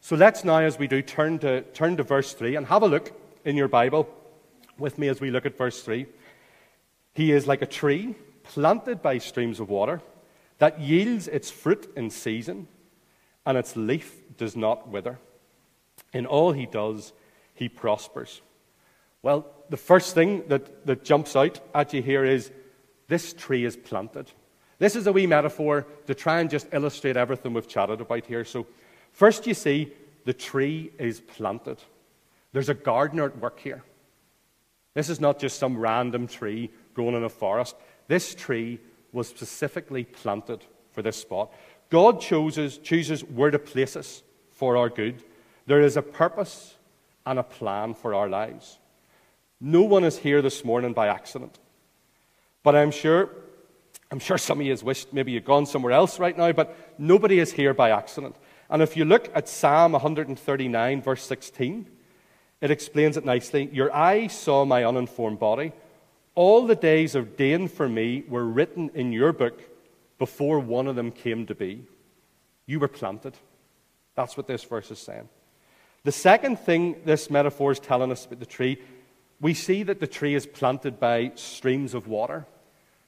So 0.00 0.16
let's 0.16 0.44
now, 0.44 0.58
as 0.58 0.78
we 0.78 0.86
do, 0.86 1.02
turn 1.02 1.38
to, 1.40 1.62
turn 1.62 1.96
to 1.96 2.02
verse 2.02 2.32
3 2.32 2.56
and 2.56 2.66
have 2.66 2.82
a 2.82 2.86
look 2.86 3.12
in 3.44 3.56
your 3.56 3.68
Bible 3.68 4.08
with 4.78 4.98
me 4.98 5.08
as 5.08 5.20
we 5.20 5.30
look 5.30 5.46
at 5.46 5.56
verse 5.56 5.82
3. 5.82 6.06
He 7.14 7.32
is 7.32 7.46
like 7.46 7.62
a 7.62 7.66
tree 7.66 8.14
planted 8.48 9.02
by 9.02 9.18
streams 9.18 9.60
of 9.60 9.68
water 9.68 10.00
that 10.58 10.80
yields 10.80 11.28
its 11.28 11.50
fruit 11.50 11.92
in 11.96 12.10
season, 12.10 12.68
and 13.44 13.58
its 13.58 13.76
leaf 13.76 14.22
does 14.36 14.56
not 14.56 14.88
wither. 14.88 15.18
In 16.12 16.26
all 16.26 16.52
he 16.52 16.66
does, 16.66 17.12
he 17.54 17.68
prospers. 17.68 18.40
Well, 19.22 19.46
the 19.68 19.76
first 19.76 20.14
thing 20.14 20.44
that, 20.48 20.86
that 20.86 21.04
jumps 21.04 21.36
out 21.36 21.60
at 21.74 21.92
you 21.92 22.02
here 22.02 22.24
is 22.24 22.50
this 23.08 23.32
tree 23.32 23.64
is 23.64 23.76
planted. 23.76 24.30
This 24.78 24.96
is 24.96 25.06
a 25.06 25.12
wee 25.12 25.26
metaphor 25.26 25.86
to 26.06 26.14
try 26.14 26.40
and 26.40 26.50
just 26.50 26.66
illustrate 26.72 27.16
everything 27.16 27.52
we've 27.52 27.68
chatted 27.68 28.00
about 28.00 28.26
here. 28.26 28.44
So 28.44 28.66
First, 29.16 29.46
you 29.46 29.54
see, 29.54 29.94
the 30.26 30.34
tree 30.34 30.92
is 30.98 31.22
planted. 31.22 31.78
There's 32.52 32.68
a 32.68 32.74
gardener 32.74 33.24
at 33.24 33.38
work 33.38 33.58
here. 33.58 33.82
This 34.92 35.08
is 35.08 35.20
not 35.20 35.38
just 35.38 35.58
some 35.58 35.78
random 35.78 36.26
tree 36.26 36.70
growing 36.92 37.14
in 37.14 37.24
a 37.24 37.30
forest. 37.30 37.76
This 38.08 38.34
tree 38.34 38.80
was 39.12 39.28
specifically 39.28 40.04
planted 40.04 40.64
for 40.92 41.02
this 41.02 41.16
spot. 41.16 41.52
God 41.90 42.20
chooses, 42.20 42.78
chooses 42.78 43.22
where 43.22 43.50
to 43.50 43.58
place 43.58 43.96
us 43.96 44.22
for 44.50 44.76
our 44.76 44.88
good. 44.88 45.22
There 45.66 45.80
is 45.80 45.96
a 45.96 46.02
purpose 46.02 46.74
and 47.24 47.38
a 47.38 47.42
plan 47.42 47.94
for 47.94 48.14
our 48.14 48.28
lives. 48.28 48.78
No 49.60 49.82
one 49.82 50.04
is 50.04 50.18
here 50.18 50.42
this 50.42 50.64
morning 50.64 50.92
by 50.92 51.08
accident. 51.08 51.58
But 52.62 52.76
I'm 52.76 52.90
sure, 52.90 53.30
I'm 54.10 54.18
sure 54.18 54.38
some 54.38 54.60
of 54.60 54.66
you 54.66 54.72
has 54.72 54.84
wished 54.84 55.12
maybe 55.12 55.32
you'd 55.32 55.44
gone 55.44 55.66
somewhere 55.66 55.92
else 55.92 56.18
right 56.18 56.36
now, 56.36 56.52
but 56.52 56.76
nobody 56.98 57.38
is 57.38 57.52
here 57.52 57.74
by 57.74 57.90
accident. 57.90 58.36
And 58.68 58.82
if 58.82 58.96
you 58.96 59.04
look 59.04 59.30
at 59.34 59.48
Psalm 59.48 59.92
139, 59.92 61.02
verse 61.02 61.22
16, 61.22 61.86
it 62.60 62.70
explains 62.70 63.16
it 63.16 63.24
nicely. 63.24 63.68
Your 63.72 63.94
eye 63.94 64.26
saw 64.26 64.64
my 64.64 64.84
uninformed 64.84 65.38
body. 65.38 65.72
All 66.36 66.66
the 66.66 66.76
days 66.76 67.16
ordained 67.16 67.72
for 67.72 67.88
me 67.88 68.22
were 68.28 68.44
written 68.44 68.90
in 68.94 69.10
your 69.10 69.32
book 69.32 69.58
before 70.18 70.60
one 70.60 70.86
of 70.86 70.94
them 70.94 71.10
came 71.10 71.46
to 71.46 71.54
be. 71.54 71.84
You 72.66 72.78
were 72.78 72.88
planted. 72.88 73.34
That's 74.14 74.36
what 74.36 74.46
this 74.46 74.62
verse 74.62 74.90
is 74.90 74.98
saying. 74.98 75.28
The 76.04 76.12
second 76.12 76.58
thing 76.58 77.00
this 77.06 77.30
metaphor 77.30 77.72
is 77.72 77.80
telling 77.80 78.12
us 78.12 78.26
about 78.26 78.40
the 78.40 78.46
tree, 78.46 78.78
we 79.40 79.54
see 79.54 79.82
that 79.84 79.98
the 79.98 80.06
tree 80.06 80.34
is 80.34 80.46
planted 80.46 81.00
by 81.00 81.32
streams 81.36 81.94
of 81.94 82.06
water. 82.06 82.46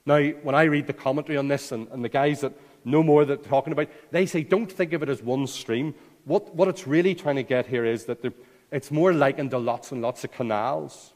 Now, 0.07 0.19
when 0.19 0.55
I 0.55 0.63
read 0.63 0.87
the 0.87 0.93
commentary 0.93 1.37
on 1.37 1.47
this, 1.47 1.71
and, 1.71 1.87
and 1.89 2.03
the 2.03 2.09
guys 2.09 2.41
that 2.41 2.53
know 2.83 3.03
more 3.03 3.25
that 3.25 3.43
they're 3.43 3.49
talking 3.49 3.73
about, 3.73 3.89
they 4.09 4.25
say 4.25 4.41
don't 4.41 4.71
think 4.71 4.93
of 4.93 5.03
it 5.03 5.09
as 5.09 5.21
one 5.21 5.45
stream. 5.45 5.93
What, 6.25 6.55
what 6.55 6.67
it's 6.67 6.87
really 6.87 7.13
trying 7.13 7.35
to 7.35 7.43
get 7.43 7.67
here 7.67 7.85
is 7.85 8.05
that 8.05 8.25
it's 8.71 8.89
more 8.89 9.13
likened 9.13 9.51
to 9.51 9.59
lots 9.59 9.91
and 9.91 10.01
lots 10.01 10.23
of 10.23 10.31
canals. 10.31 11.13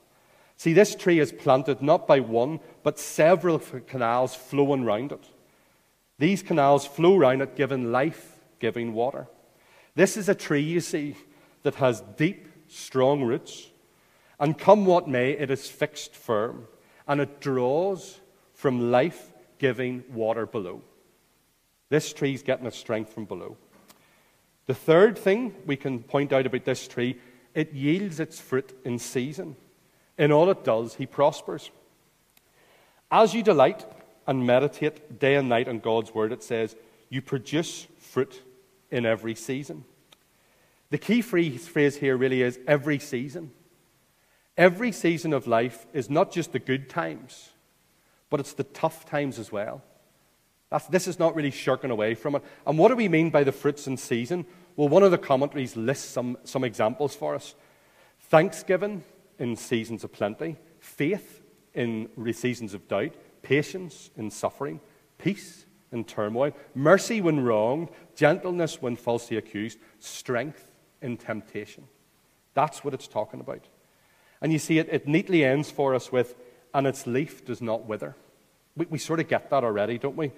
See, 0.58 0.74
this 0.74 0.96
tree 0.96 1.20
is 1.20 1.32
planted 1.32 1.82
not 1.82 2.08
by 2.08 2.20
one, 2.20 2.60
but 2.84 3.00
several 3.00 3.60
canals 3.60 4.36
flowing 4.36 4.86
round 4.86 5.12
it. 5.12 5.26
These 6.20 6.44
canals 6.44 6.86
flow 6.86 7.18
round 7.18 7.42
it, 7.42 7.56
giving 7.56 7.92
life, 7.92 8.40
giving 8.60 8.94
water. 8.94 9.28
This 9.96 10.16
is 10.16 10.30
a 10.30 10.36
tree, 10.36 10.62
you 10.62 10.80
see, 10.80 11.16
that 11.64 11.76
has 11.76 12.02
deep, 12.18 12.48
strong 12.68 13.24
roots. 13.24 13.68
And 14.40 14.58
come 14.58 14.86
what 14.86 15.08
may, 15.08 15.32
it 15.32 15.52
is 15.52 15.68
fixed 15.68 16.16
firm. 16.16 16.68
And 17.08 17.20
it 17.20 17.42
draws 17.42 18.20
from 18.54 18.92
life 18.92 19.32
giving 19.58 20.04
water 20.12 20.46
below. 20.46 20.82
This 21.90 22.14
tree 22.14 22.34
is 22.34 22.44
getting 22.44 22.66
its 22.66 22.78
strength 22.78 23.14
from 23.14 23.26
below. 23.26 23.58
The 24.66 24.74
third 24.74 25.18
thing 25.18 25.54
we 25.66 25.76
can 25.76 26.02
point 26.02 26.32
out 26.32 26.46
about 26.46 26.64
this 26.64 26.88
tree, 26.88 27.20
it 27.54 27.74
yields 27.74 28.20
its 28.20 28.40
fruit 28.40 28.76
in 28.86 28.98
season. 28.98 29.56
In 30.18 30.32
all 30.32 30.50
it 30.50 30.64
does, 30.64 30.96
he 30.96 31.06
prospers. 31.06 31.72
As 33.12 33.34
you 33.34 33.44
delight 33.44 33.86
and 34.28 34.46
meditate 34.46 35.20
day 35.20 35.36
and 35.36 35.50
night 35.50 35.68
on 35.68 35.80
God's 35.80 36.14
word, 36.14 36.32
it 36.32 36.44
says, 36.44 36.76
you 37.10 37.22
produce 37.22 37.88
fruit 38.00 38.42
in 38.92 39.06
every 39.06 39.36
season. 39.36 39.86
The 40.90 40.98
key 40.98 41.22
phrase 41.22 41.98
here 41.98 42.16
really 42.16 42.42
is 42.42 42.60
every 42.68 43.00
season. 43.00 43.52
Every 44.56 44.92
season 44.92 45.34
of 45.34 45.48
life 45.48 45.88
is 45.94 46.10
not 46.10 46.32
just 46.32 46.52
the 46.52 46.60
good 46.60 46.90
times, 46.90 47.50
but 48.30 48.40
it's 48.40 48.54
the 48.54 48.64
tough 48.64 49.06
times 49.06 49.40
as 49.40 49.52
well. 49.52 49.82
That's, 50.70 50.86
this 50.88 51.08
is 51.08 51.20
not 51.20 51.36
really 51.36 51.52
shirking 51.52 51.92
away 51.92 52.14
from 52.16 52.36
it. 52.36 52.44
And 52.66 52.78
what 52.78 52.90
do 52.90 52.96
we 52.96 53.08
mean 53.08 53.30
by 53.30 53.44
the 53.44 53.52
fruits 53.52 53.88
in 53.88 53.98
season? 53.98 54.46
Well, 54.76 54.90
one 54.90 55.04
of 55.04 55.12
the 55.12 55.18
commentaries 55.18 55.76
lists 55.76 56.10
some, 56.10 56.38
some 56.44 56.64
examples 56.64 57.16
for 57.16 57.36
us 57.36 57.56
thanksgiving 58.30 59.04
in 59.44 59.58
seasons 59.58 60.06
of 60.06 60.12
plenty, 60.14 60.56
faith 60.80 61.42
in 61.74 62.08
seasons 62.32 62.74
of 62.74 62.88
doubt, 62.88 63.14
patience 63.42 64.10
in 64.16 64.32
suffering, 64.32 64.80
peace 65.18 65.66
in 65.92 66.06
turmoil, 66.06 66.54
mercy 66.74 67.20
when 67.20 67.42
wronged, 67.42 67.90
gentleness 68.16 68.82
when 68.82 68.96
falsely 68.96 69.36
accused, 69.36 69.78
strength 70.00 70.72
in 71.02 71.18
temptation. 71.18 71.84
That's 72.54 72.86
what 72.86 72.94
it's 72.94 73.08
talking 73.08 73.42
about. 73.42 73.68
And 74.42 74.54
you 74.54 74.60
see, 74.60 74.80
it, 74.80 74.88
it 74.90 75.08
neatly 75.10 75.44
ends 75.44 75.70
for 75.70 75.94
us 75.94 76.10
with, 76.10 76.36
and 76.74 76.88
its 76.88 77.06
leaf 77.06 77.44
does 77.44 77.62
not 77.62 77.86
wither. 77.86 78.16
We, 78.78 78.86
we 78.86 78.98
sort 78.98 79.20
of 79.20 79.28
get 79.28 79.50
that 79.50 79.66
already, 79.66 79.98
don't 79.98 80.16
we? 80.16 80.32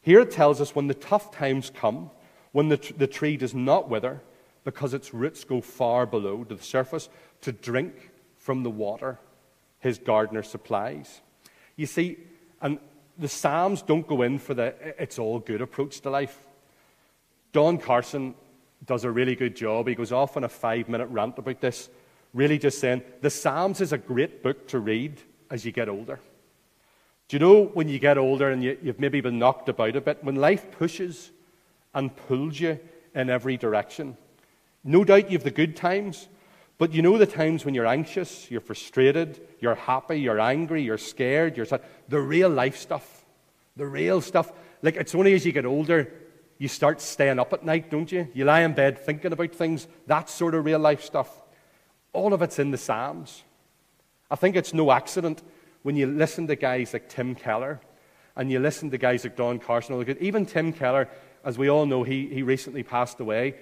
Here 0.00 0.20
it 0.20 0.30
tells 0.30 0.62
us 0.62 0.74
when 0.74 0.86
the 0.86 0.94
tough 0.94 1.30
times 1.30 1.70
come, 1.70 2.10
when 2.52 2.68
the, 2.68 2.94
the 2.96 3.06
tree 3.06 3.36
does 3.36 3.54
not 3.54 3.90
wither, 3.90 4.22
because 4.64 4.94
its 4.94 5.12
roots 5.12 5.44
go 5.44 5.60
far 5.60 6.06
below 6.06 6.44
to 6.44 6.54
the 6.54 6.62
surface 6.62 7.10
to 7.42 7.52
drink 7.52 8.09
from 8.40 8.64
the 8.64 8.70
water 8.70 9.18
his 9.80 9.98
gardener 9.98 10.42
supplies. 10.42 11.20
You 11.76 11.86
see, 11.86 12.18
and 12.60 12.78
the 13.18 13.28
Psalms 13.28 13.82
don't 13.82 14.06
go 14.06 14.22
in 14.22 14.38
for 14.38 14.54
the 14.54 14.74
it's 15.02 15.18
all 15.18 15.38
good 15.38 15.60
approach 15.60 16.00
to 16.00 16.10
life. 16.10 16.38
Don 17.52 17.78
Carson 17.78 18.34
does 18.86 19.04
a 19.04 19.10
really 19.10 19.34
good 19.34 19.56
job. 19.56 19.88
He 19.88 19.94
goes 19.94 20.12
off 20.12 20.36
on 20.36 20.44
a 20.44 20.48
five 20.48 20.88
minute 20.88 21.06
rant 21.06 21.38
about 21.38 21.60
this, 21.60 21.88
really 22.32 22.58
just 22.58 22.78
saying 22.78 23.02
the 23.20 23.30
Psalms 23.30 23.80
is 23.80 23.92
a 23.92 23.98
great 23.98 24.42
book 24.42 24.68
to 24.68 24.78
read 24.78 25.20
as 25.50 25.64
you 25.64 25.72
get 25.72 25.88
older. 25.88 26.20
Do 27.28 27.36
you 27.36 27.40
know 27.40 27.64
when 27.64 27.88
you 27.88 27.98
get 27.98 28.18
older 28.18 28.50
and 28.50 28.62
you, 28.62 28.76
you've 28.82 29.00
maybe 29.00 29.20
been 29.20 29.38
knocked 29.38 29.68
about 29.68 29.96
a 29.96 30.00
bit, 30.00 30.22
when 30.24 30.36
life 30.36 30.70
pushes 30.72 31.30
and 31.94 32.14
pulls 32.14 32.58
you 32.58 32.78
in 33.14 33.30
every 33.30 33.56
direction? 33.56 34.16
No 34.82 35.04
doubt 35.04 35.30
you 35.30 35.38
have 35.38 35.44
the 35.44 35.50
good 35.50 35.76
times, 35.76 36.28
but 36.80 36.92
you 36.92 37.00
know 37.00 37.16
the 37.16 37.26
times 37.26 37.64
when 37.64 37.74
you're 37.74 37.86
anxious, 37.86 38.50
you're 38.50 38.60
frustrated, 38.60 39.40
you're 39.60 39.76
happy, 39.76 40.18
you're 40.18 40.40
angry, 40.40 40.82
you're 40.82 40.98
scared, 40.98 41.56
you're 41.56 41.66
sad. 41.66 41.82
The 42.08 42.20
real 42.20 42.50
life 42.50 42.76
stuff. 42.76 43.24
The 43.76 43.86
real 43.86 44.20
stuff. 44.20 44.50
Like 44.82 44.96
it's 44.96 45.14
only 45.14 45.34
as 45.34 45.46
you 45.46 45.52
get 45.52 45.64
older 45.64 46.12
you 46.60 46.68
start 46.68 47.00
staying 47.00 47.38
up 47.38 47.54
at 47.54 47.64
night, 47.64 47.90
don't 47.90 48.12
you? 48.12 48.28
You 48.34 48.44
lie 48.44 48.60
in 48.60 48.74
bed 48.74 48.98
thinking 48.98 49.32
about 49.32 49.54
things. 49.54 49.88
That 50.06 50.28
sort 50.28 50.54
of 50.54 50.66
real 50.66 50.78
life 50.78 51.02
stuff. 51.02 51.30
All 52.12 52.34
of 52.34 52.42
it's 52.42 52.58
in 52.58 52.70
the 52.70 52.76
Psalms. 52.76 53.44
I 54.30 54.36
think 54.36 54.56
it's 54.56 54.74
no 54.74 54.92
accident 54.92 55.42
when 55.84 55.96
you 55.96 56.06
listen 56.06 56.46
to 56.48 56.56
guys 56.56 56.92
like 56.92 57.08
Tim 57.08 57.34
Keller 57.34 57.80
and 58.36 58.50
you 58.50 58.58
listen 58.58 58.90
to 58.90 58.98
guys 58.98 59.24
like 59.24 59.36
Don 59.36 59.58
Carson. 59.58 60.06
Even 60.20 60.44
Tim 60.44 60.70
Keller, 60.74 61.08
as 61.46 61.56
we 61.56 61.70
all 61.70 61.86
know, 61.86 62.02
he, 62.02 62.26
he 62.26 62.42
recently 62.42 62.82
passed 62.82 63.20
away. 63.20 63.54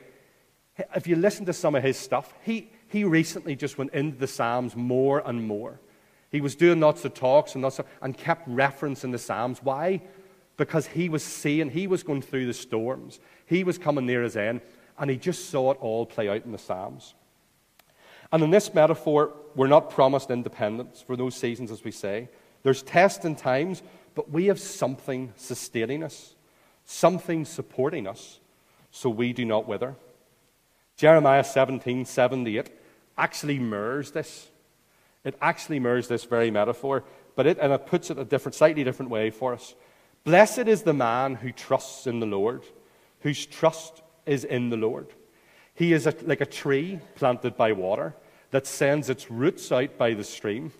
If 0.96 1.07
you 1.07 1.14
listen 1.14 1.46
to 1.46 1.52
some 1.52 1.76
of 1.76 1.85
his 1.85 1.96
stuff, 1.96 2.35
he, 2.42 2.68
he 2.88 3.05
recently 3.05 3.55
just 3.55 3.79
went 3.79 3.92
into 3.92 4.16
the 4.16 4.27
Psalms 4.27 4.74
more 4.74 5.22
and 5.24 5.46
more. 5.46 5.79
He 6.31 6.40
was 6.40 6.55
doing 6.55 6.81
lots 6.81 7.05
of 7.05 7.14
talks 7.14 7.55
and, 7.55 7.62
lots 7.62 7.79
of, 7.79 7.87
and 8.03 8.16
kept 8.16 8.48
referencing 8.48 9.12
the 9.12 9.18
Psalms. 9.18 9.61
Why? 9.62 10.03
Because 10.57 10.87
he 10.87 11.09
was 11.09 11.22
seeing, 11.22 11.70
he 11.70 11.87
was 11.87 12.03
going 12.03 12.22
through 12.22 12.46
the 12.46 12.55
storms. 12.55 13.20
He 13.46 13.64
was 13.64 13.79
coming 13.79 14.07
near 14.07 14.22
his 14.22 14.37
end, 14.37 14.61
and 14.98 15.11
he 15.11 15.16
just 15.16 15.51
saw 15.51 15.72
it 15.72 15.79
all 15.81 16.05
play 16.05 16.29
out 16.29 16.44
in 16.44 16.53
the 16.53 16.59
Psalms. 16.59 17.14
And 18.33 18.42
in 18.42 18.51
this 18.51 18.74
metaphor, 18.74 19.33
we're 19.55 19.68
not 19.68 19.90
promised 19.90 20.31
independence 20.31 21.03
for 21.03 21.16
those 21.16 21.35
seasons, 21.35 21.70
as 21.70 21.85
we 21.85 21.90
say. 21.90 22.29
There's 22.62 22.83
tests 22.83 23.24
and 23.24 23.37
times, 23.38 23.83
but 24.14 24.31
we 24.31 24.46
have 24.46 24.61
something 24.61 25.33
sustaining 25.37 26.03
us, 26.03 26.35
something 26.85 27.44
supporting 27.44 28.07
us, 28.07 28.40
so 28.90 29.09
we 29.09 29.33
do 29.33 29.44
not 29.44 29.68
wither. 29.68 29.94
Jeremiah 30.96 31.44
17, 31.44 32.05
78 32.05 32.70
actually 33.18 33.59
mirrors 33.59 34.12
this. 34.12 34.48
It 35.24 35.37
actually 35.42 35.81
mirrors 35.81 36.09
this 36.09 36.24
very 36.24 36.50
metaphor, 36.50 37.04
but 37.35 37.46
it, 37.46 37.59
and 37.61 37.72
it 37.72 37.87
puts 37.87 38.11
it 38.11 38.18
a 38.18 38.24
different, 38.24 38.54
slightly 38.54 38.85
different 38.85 39.11
way 39.11 39.31
for 39.31 39.52
us. 39.52 39.74
Blessed 40.24 40.68
is 40.68 40.83
the 40.83 40.94
man 40.94 41.35
who 41.35 41.52
trusts 41.52 42.07
in 42.07 42.20
the 42.20 42.26
Lord, 42.26 42.62
whose 43.20 43.44
trust 43.46 44.02
is 44.26 44.44
in 44.44 44.70
the 44.70 44.76
Lord. 44.76 45.09
He 45.74 45.92
is 45.92 46.07
a, 46.07 46.14
like 46.22 46.40
a 46.40 46.46
tree 46.46 47.00
planted 47.14 47.57
by 47.57 47.72
water 47.72 48.14
that 48.50 48.66
sends 48.66 49.11
its 49.11 49.31
roots 49.31 49.70
out 49.70 49.98
by 49.98 50.14
the 50.14 50.24
stream 50.24 50.72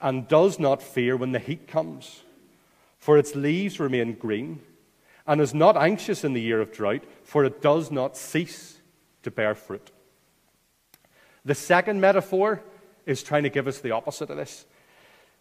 and 0.00 0.26
does 0.28 0.58
not 0.58 0.82
fear 0.82 1.16
when 1.16 1.32
the 1.32 1.38
heat 1.38 1.68
comes, 1.68 2.22
for 2.98 3.18
its 3.18 3.34
leaves 3.34 3.78
remain 3.78 4.14
green, 4.14 4.60
and 5.26 5.40
is 5.40 5.54
not 5.54 5.76
anxious 5.76 6.24
in 6.24 6.32
the 6.32 6.40
year 6.40 6.60
of 6.60 6.72
drought, 6.72 7.04
for 7.22 7.44
it 7.44 7.62
does 7.62 7.90
not 7.90 8.16
cease 8.16 8.80
to 9.22 9.30
bear 9.30 9.54
fruit. 9.54 9.90
The 11.44 11.54
second 11.54 12.00
metaphor 12.00 12.62
is 13.06 13.22
trying 13.22 13.44
to 13.44 13.50
give 13.50 13.66
us 13.66 13.78
the 13.78 13.92
opposite 13.92 14.30
of 14.30 14.36
this. 14.36 14.66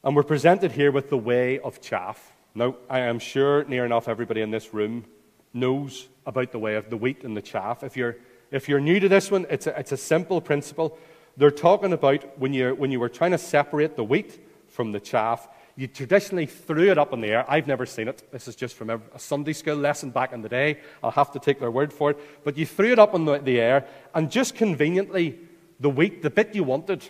And 0.04 0.16
we're 0.16 0.24
presented 0.24 0.72
here 0.72 0.92
with 0.92 1.10
the 1.10 1.18
way 1.18 1.60
of 1.60 1.82
chaff. 1.82 2.34
Now, 2.56 2.76
I 2.90 3.00
am 3.00 3.20
sure 3.20 3.66
near 3.66 3.86
enough 3.86 4.08
everybody 4.08 4.42
in 4.42 4.52
this 4.52 4.74
room 4.74 5.06
knows 5.54 6.08
about 6.26 6.52
the 6.52 6.60
way 6.60 6.76
of 6.76 6.90
the 6.90 6.98
wheat 6.98 7.24
and 7.24 7.36
the 7.36 7.42
chaff. 7.42 7.84
If 7.84 7.98
you're, 7.98 8.16
if 8.50 8.70
you're 8.70 8.80
new 8.80 9.00
to 9.00 9.10
this 9.10 9.30
one, 9.30 9.46
it's 9.50 9.68
a, 9.68 9.78
it's 9.78 9.92
a 9.92 9.98
simple 9.98 10.40
principle. 10.40 10.98
They're 11.36 11.52
talking 11.52 11.94
about 11.94 12.40
when, 12.40 12.54
you 12.54 12.76
when 12.76 12.92
you 12.92 13.00
were 13.00 13.10
trying 13.10 13.32
to 13.32 13.38
separate 13.38 13.96
the 13.96 14.04
wheat 14.04 14.40
from 14.68 14.92
the 14.92 15.00
chaff, 15.00 15.48
you 15.76 15.88
traditionally 15.88 16.46
threw 16.46 16.92
it 16.92 16.98
up 16.98 17.14
in 17.14 17.22
the 17.22 17.28
air. 17.28 17.46
I've 17.50 17.68
never 17.68 17.86
seen 17.86 18.08
it. 18.08 18.30
This 18.32 18.48
is 18.48 18.56
just 18.56 18.76
from 18.76 18.90
a 18.90 19.00
Sunday 19.18 19.54
school 19.54 19.78
lesson 19.78 20.12
back 20.12 20.34
in 20.34 20.42
the 20.42 20.50
day. 20.50 20.80
I'll 21.02 21.12
have 21.12 21.32
to 21.32 21.40
take 21.40 21.60
their 21.60 21.72
word 21.72 21.94
for 21.94 22.12
it. 22.12 22.44
But 22.44 22.58
you 22.58 22.66
threw 22.66 22.92
it 22.92 23.00
up 23.00 23.16
in 23.16 23.26
the, 23.26 23.38
the 23.40 23.60
air, 23.60 23.86
and 24.14 24.30
just 24.30 24.56
conveniently, 24.56 25.40
the 25.80 25.90
wheat, 25.90 26.22
the 26.22 26.30
bit 26.30 26.56
you 26.56 26.64
wanted, 26.64 27.08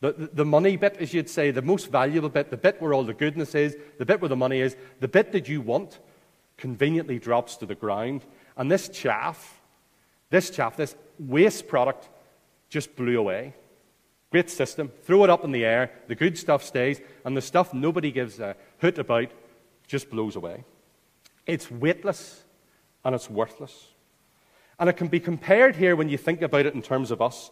the, 0.00 0.12
the, 0.12 0.26
the 0.26 0.44
money 0.44 0.76
bit, 0.76 0.96
as 0.98 1.14
you'd 1.14 1.30
say, 1.30 1.50
the 1.50 1.62
most 1.62 1.90
valuable 1.90 2.28
bit, 2.28 2.50
the 2.50 2.56
bit 2.56 2.80
where 2.80 2.92
all 2.92 3.04
the 3.04 3.14
goodness 3.14 3.54
is, 3.54 3.76
the 3.98 4.04
bit 4.04 4.20
where 4.20 4.28
the 4.28 4.36
money 4.36 4.60
is, 4.60 4.76
the 5.00 5.08
bit 5.08 5.32
that 5.32 5.48
you 5.48 5.60
want, 5.60 5.98
conveniently 6.56 7.18
drops 7.18 7.56
to 7.56 7.66
the 7.66 7.74
ground. 7.74 8.22
And 8.56 8.70
this 8.70 8.88
chaff, 8.88 9.60
this 10.30 10.50
chaff, 10.50 10.76
this 10.76 10.94
waste 11.18 11.68
product, 11.68 12.08
just 12.68 12.94
blew 12.96 13.18
away. 13.18 13.54
Great 14.30 14.50
system. 14.50 14.90
Throw 15.04 15.24
it 15.24 15.30
up 15.30 15.44
in 15.44 15.52
the 15.52 15.64
air, 15.64 15.90
the 16.08 16.14
good 16.14 16.36
stuff 16.36 16.62
stays, 16.64 17.00
and 17.24 17.36
the 17.36 17.42
stuff 17.42 17.72
nobody 17.72 18.10
gives 18.10 18.40
a 18.40 18.56
hoot 18.80 18.98
about 18.98 19.30
just 19.86 20.10
blows 20.10 20.36
away. 20.36 20.64
It's 21.46 21.70
weightless 21.70 22.42
and 23.04 23.14
it's 23.14 23.30
worthless. 23.30 23.88
And 24.78 24.88
it 24.88 24.94
can 24.94 25.08
be 25.08 25.20
compared 25.20 25.76
here 25.76 25.94
when 25.94 26.08
you 26.08 26.18
think 26.18 26.42
about 26.42 26.66
it 26.66 26.74
in 26.74 26.82
terms 26.82 27.10
of 27.10 27.22
us. 27.22 27.50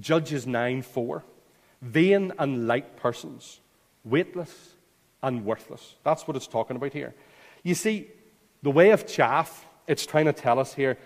Judges 0.00 0.46
9 0.46 0.82
4. 0.82 1.24
Vain 1.82 2.32
and 2.38 2.68
light 2.68 2.96
persons, 2.96 3.60
weightless 4.04 4.74
and 5.22 5.44
worthless. 5.44 5.96
That's 6.04 6.28
what 6.28 6.36
it's 6.36 6.46
talking 6.46 6.76
about 6.76 6.92
here. 6.92 7.14
You 7.64 7.74
see, 7.74 8.08
the 8.62 8.70
way 8.70 8.90
of 8.90 9.06
chaff, 9.06 9.66
it's 9.86 10.06
trying 10.06 10.26
to 10.26 10.32
tell 10.32 10.58
us 10.58 10.74
here, 10.74 10.96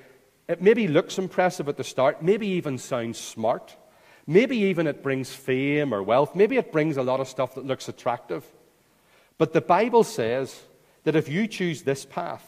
it 0.49 0.61
maybe 0.61 0.87
looks 0.87 1.18
impressive 1.18 1.68
at 1.68 1.77
the 1.77 1.85
start, 1.85 2.22
maybe 2.22 2.46
even 2.46 2.79
sounds 2.79 3.18
smart. 3.18 3.77
Maybe 4.27 4.57
even 4.59 4.87
it 4.87 5.03
brings 5.03 5.33
fame 5.33 5.94
or 5.94 6.03
wealth. 6.03 6.35
Maybe 6.35 6.57
it 6.57 6.72
brings 6.72 6.96
a 6.96 7.03
lot 7.03 7.20
of 7.20 7.29
stuff 7.29 7.55
that 7.55 7.64
looks 7.64 7.88
attractive. 7.88 8.44
But 9.38 9.53
the 9.53 9.61
Bible 9.61 10.03
says 10.03 10.62
that 11.05 11.14
if 11.14 11.29
you 11.29 11.46
choose 11.46 11.83
this 11.83 12.05
path 12.05 12.44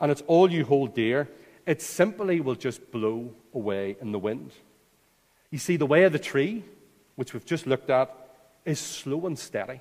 and 0.00 0.12
it's 0.12 0.22
all 0.26 0.50
you 0.50 0.64
hold 0.64 0.94
dear, 0.94 1.28
it 1.66 1.82
simply 1.82 2.40
will 2.40 2.54
just 2.54 2.90
blow 2.92 3.32
away 3.52 3.96
in 4.00 4.12
the 4.12 4.18
wind. 4.18 4.52
You 5.52 5.58
see, 5.58 5.76
the 5.76 5.86
way 5.86 6.04
of 6.04 6.12
the 6.12 6.18
tree, 6.18 6.64
which 7.14 7.34
we've 7.34 7.44
just 7.44 7.66
looked 7.66 7.90
at, 7.90 8.10
is 8.64 8.80
slow 8.80 9.26
and 9.26 9.38
steady. 9.38 9.80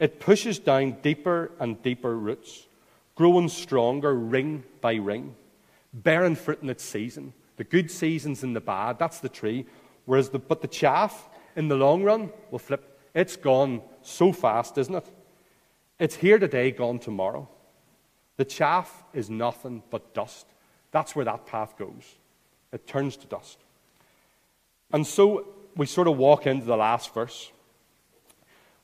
It 0.00 0.18
pushes 0.18 0.58
down 0.58 0.96
deeper 1.02 1.52
and 1.60 1.80
deeper 1.82 2.16
roots, 2.18 2.66
growing 3.14 3.48
stronger 3.48 4.12
ring 4.12 4.64
by 4.80 4.96
ring, 4.96 5.36
bearing 5.94 6.34
fruit 6.34 6.62
in 6.62 6.68
its 6.68 6.82
season. 6.82 7.32
The 7.58 7.64
good 7.64 7.92
seasons 7.92 8.42
and 8.42 8.56
the 8.56 8.60
bad, 8.60 8.98
that's 8.98 9.20
the 9.20 9.28
tree. 9.28 9.66
Whereas 10.04 10.30
the, 10.30 10.40
but 10.40 10.62
the 10.62 10.68
chaff, 10.68 11.28
in 11.54 11.68
the 11.68 11.76
long 11.76 12.02
run, 12.02 12.30
will 12.50 12.58
flip. 12.58 12.98
It's 13.14 13.36
gone 13.36 13.82
so 14.02 14.32
fast, 14.32 14.78
isn't 14.78 14.94
it? 14.96 15.06
It's 16.00 16.16
here 16.16 16.40
today, 16.40 16.72
gone 16.72 16.98
tomorrow. 16.98 17.48
The 18.36 18.46
chaff 18.46 19.04
is 19.12 19.30
nothing 19.30 19.84
but 19.90 20.12
dust. 20.12 20.46
That's 20.90 21.14
where 21.14 21.26
that 21.26 21.46
path 21.46 21.78
goes. 21.78 22.16
It 22.72 22.88
turns 22.88 23.16
to 23.18 23.28
dust. 23.28 23.58
And 24.92 25.06
so 25.06 25.46
we 25.76 25.86
sort 25.86 26.08
of 26.08 26.16
walk 26.16 26.46
into 26.46 26.66
the 26.66 26.76
last 26.76 27.14
verse 27.14 27.50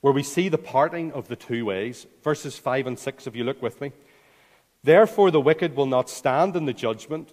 where 0.01 0.13
we 0.13 0.23
see 0.23 0.49
the 0.49 0.59
parting 0.59 1.13
of 1.13 1.27
the 1.29 1.37
two 1.37 1.65
ways. 1.65 2.07
Verses 2.23 2.57
5 2.57 2.87
and 2.87 2.99
6, 2.99 3.27
if 3.27 3.35
you 3.35 3.43
look 3.43 3.61
with 3.61 3.81
me. 3.81 3.93
Therefore, 4.85 5.33
the 5.33 5.41
wicked 5.41 5.75
will 5.75 5.87
not 5.87 6.09
stand 6.09 6.55
in 6.55 6.65
the 6.65 6.73
judgment, 6.73 7.33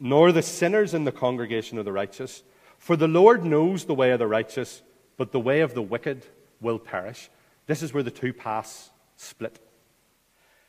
nor 0.00 0.32
the 0.32 0.42
sinners 0.42 0.92
in 0.92 1.04
the 1.04 1.12
congregation 1.12 1.78
of 1.78 1.84
the 1.84 1.92
righteous. 1.92 2.42
For 2.78 2.96
the 2.96 3.06
Lord 3.06 3.44
knows 3.44 3.84
the 3.84 3.94
way 3.94 4.10
of 4.10 4.18
the 4.18 4.26
righteous, 4.26 4.82
but 5.16 5.30
the 5.30 5.38
way 5.38 5.60
of 5.60 5.74
the 5.74 5.82
wicked 5.82 6.26
will 6.60 6.80
perish. 6.80 7.30
This 7.66 7.80
is 7.80 7.94
where 7.94 8.02
the 8.02 8.10
two 8.10 8.32
paths 8.32 8.90
split. 9.16 9.60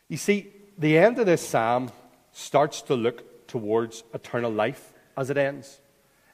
You 0.08 0.18
see, 0.18 0.54
the 0.78 1.00
end 1.00 1.18
of 1.18 1.26
this 1.26 1.42
psalm 1.42 1.92
starts 2.34 2.84
to 2.84 2.96
look 2.96 3.48
towards 3.48 4.04
eternal 4.14 4.52
life 4.52 4.94
as 5.18 5.32
it 5.32 5.38
ends. 5.38 5.81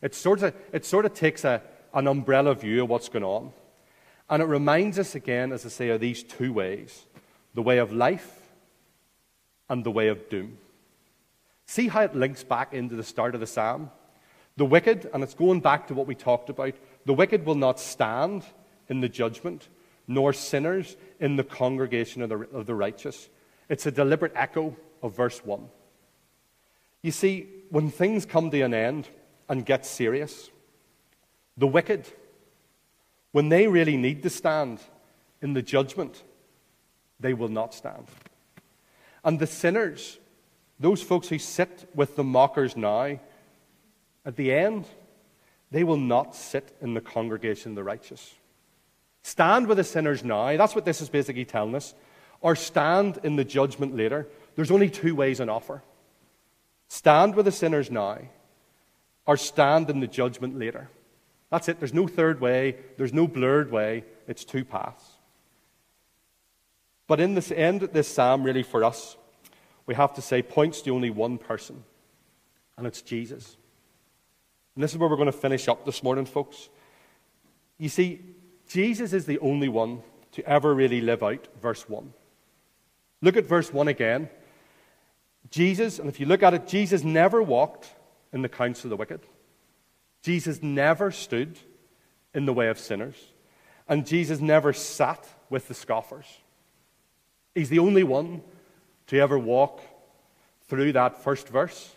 It 0.02 0.16
sort 0.16 0.44
of, 0.44 0.54
it 0.72 0.86
sort 0.86 1.06
of 1.06 1.14
takes 1.14 1.44
a, 1.44 1.62
an 1.94 2.08
umbrella 2.08 2.56
view 2.56 2.84
of 2.84 2.90
what's 2.90 3.10
going 3.10 3.24
on. 3.24 3.52
And 4.30 4.42
it 4.42 4.46
reminds 4.46 5.00
us 5.00 5.16
again, 5.16 5.52
as 5.52 5.66
I 5.66 5.70
say, 5.70 5.90
of 5.90 6.02
these 6.02 6.24
two 6.24 6.54
ways 6.54 7.06
the 7.54 7.62
way 7.64 7.80
of 7.80 7.92
life 7.92 8.40
and 9.68 9.84
the 9.84 9.92
way 9.92 10.10
of 10.10 10.30
doom. 10.30 10.58
See 11.66 11.88
how 11.88 12.02
it 12.02 12.16
links 12.16 12.44
back 12.44 12.74
into 12.74 12.96
the 12.96 13.04
start 13.04 13.34
of 13.34 13.42
the 13.42 13.48
psalm? 13.48 13.90
The 14.58 14.66
wicked, 14.66 15.10
and 15.14 15.24
it's 15.24 15.34
going 15.34 15.60
back 15.62 15.88
to 15.88 15.94
what 15.94 16.08
we 16.08 16.16
talked 16.16 16.50
about, 16.50 16.76
the 17.06 17.14
wicked 17.14 17.46
will 17.46 17.56
not 17.56 17.80
stand 17.80 18.44
in 18.90 19.02
the 19.02 19.10
judgment, 19.10 19.68
nor 20.08 20.34
sinners 20.34 20.96
in 21.20 21.36
the 21.36 21.44
congregation 21.44 22.22
of 22.22 22.30
the, 22.30 22.38
of 22.54 22.66
the 22.66 22.76
righteous. 22.76 23.30
It's 23.70 23.86
a 23.86 23.92
deliberate 23.92 24.34
echo 24.36 24.76
of 25.02 25.16
verse 25.16 25.44
1. 25.44 25.68
You 27.04 27.12
see, 27.12 27.48
when 27.70 27.92
things 27.92 28.26
come 28.26 28.50
to 28.52 28.62
an 28.62 28.74
end 28.74 29.08
and 29.50 29.66
get 29.66 29.86
serious, 29.86 30.50
the 31.56 31.68
wicked, 31.68 32.06
when 33.32 33.50
they 33.50 33.68
really 33.68 33.98
need 33.98 34.24
to 34.24 34.30
stand 34.30 34.80
in 35.42 35.54
the 35.54 35.62
judgment, 35.62 36.24
they 37.20 37.34
will 37.34 37.50
not 37.50 37.74
stand. 37.74 38.08
And 39.24 39.40
the 39.40 39.48
sinners, 39.48 40.20
those 40.80 41.02
folks 41.02 41.28
who 41.28 41.40
sit 41.40 41.90
with 41.96 42.16
the 42.16 42.24
mockers 42.24 42.78
now, 42.78 43.20
at 44.26 44.36
the 44.36 44.54
end, 44.54 44.86
they 45.72 45.84
will 45.84 45.98
not 45.98 46.36
sit 46.36 46.76
in 46.82 46.94
the 46.94 47.02
congregation 47.02 47.72
of 47.72 47.76
the 47.76 47.84
righteous. 47.84 48.36
Stand 49.24 49.68
with 49.68 49.78
the 49.78 49.84
sinners 49.84 50.24
now. 50.24 50.56
That's 50.56 50.76
what 50.76 50.86
this 50.86 51.02
is 51.02 51.10
basically 51.10 51.46
telling 51.46 51.76
us 51.76 51.94
or 52.42 52.56
stand 52.56 53.20
in 53.24 53.36
the 53.36 53.44
judgment 53.44 53.96
later, 53.96 54.28
there's 54.56 54.72
only 54.72 54.90
two 54.90 55.16
ways 55.16 55.42
on 55.42 55.50
offer 55.50 55.84
stand 56.90 57.36
with 57.36 57.46
the 57.46 57.52
sinners 57.52 57.92
now, 57.92 58.18
or 59.28 59.38
stand 59.38 59.90
in 59.90 60.00
the 60.00 60.08
judgment 60.08 60.58
later. 60.58 60.90
That's 61.52 61.70
it. 61.70 61.80
There's 61.80 61.94
no 61.94 62.08
third 62.08 62.42
way, 62.42 62.78
there's 62.98 63.14
no 63.14 63.28
blurred 63.28 63.72
way. 63.72 64.06
It's 64.28 64.44
two 64.44 64.66
paths. 64.66 65.04
But 67.06 67.20
in 67.20 67.36
this 67.36 67.52
end 67.52 67.82
this 67.82 68.08
psalm, 68.08 68.44
really, 68.44 68.64
for 68.64 68.84
us, 68.84 69.16
we 69.86 69.96
have 69.96 70.14
to 70.16 70.22
say 70.22 70.42
points 70.42 70.82
to 70.82 70.92
only 70.92 71.10
one 71.10 71.38
person, 71.38 71.84
and 72.78 72.86
it's 72.88 73.02
Jesus. 73.02 73.56
And 74.76 74.84
this 74.84 74.92
is 74.92 74.98
where 74.98 75.10
we're 75.10 75.16
going 75.16 75.28
to 75.28 75.32
finish 75.32 75.68
up 75.68 75.86
this 75.86 76.04
morning, 76.04 76.26
folks. 76.26 76.70
You 77.78 77.90
see, 77.90 78.22
Jesus 78.68 79.14
is 79.14 79.26
the 79.26 79.40
only 79.40 79.70
one 79.70 80.02
to 80.34 80.46
ever 80.46 80.76
really 80.76 81.00
live 81.02 81.24
out 81.24 81.48
verse 81.62 81.88
1. 81.88 82.14
Look 83.22 83.38
at 83.38 83.46
verse 83.46 83.72
1 83.72 83.88
again. 83.88 84.30
Jesus, 85.50 85.98
and 85.98 86.10
if 86.10 86.20
you 86.20 86.26
look 86.26 86.44
at 86.44 86.54
it, 86.54 86.68
Jesus 86.68 87.04
never 87.04 87.42
walked 87.42 87.90
in 88.34 88.42
the 88.42 88.50
counsel 88.50 88.88
of 88.88 88.90
the 88.92 88.98
wicked. 88.98 89.22
Jesus 90.22 90.62
never 90.62 91.12
stood 91.12 91.60
in 92.34 92.46
the 92.46 92.54
way 92.54 92.68
of 92.68 92.80
sinners. 92.80 93.16
And 93.88 94.06
Jesus 94.06 94.40
never 94.40 94.74
sat 94.74 95.28
with 95.50 95.68
the 95.68 95.74
scoffers. 95.74 96.26
He's 97.56 97.70
the 97.70 97.80
only 97.80 98.04
one 98.04 98.42
to 99.08 99.20
ever 99.20 99.40
walk 99.40 99.82
through 100.68 100.94
that 100.94 101.24
first 101.24 101.48
verse 101.48 101.94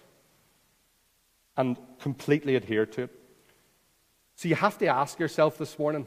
and 1.56 1.76
completely 1.98 2.54
adhere 2.54 2.86
to 2.86 3.02
it. 3.02 3.10
So 4.36 4.48
you 4.48 4.54
have 4.54 4.78
to 4.78 4.86
ask 4.86 5.18
yourself 5.18 5.58
this 5.58 5.78
morning 5.78 6.06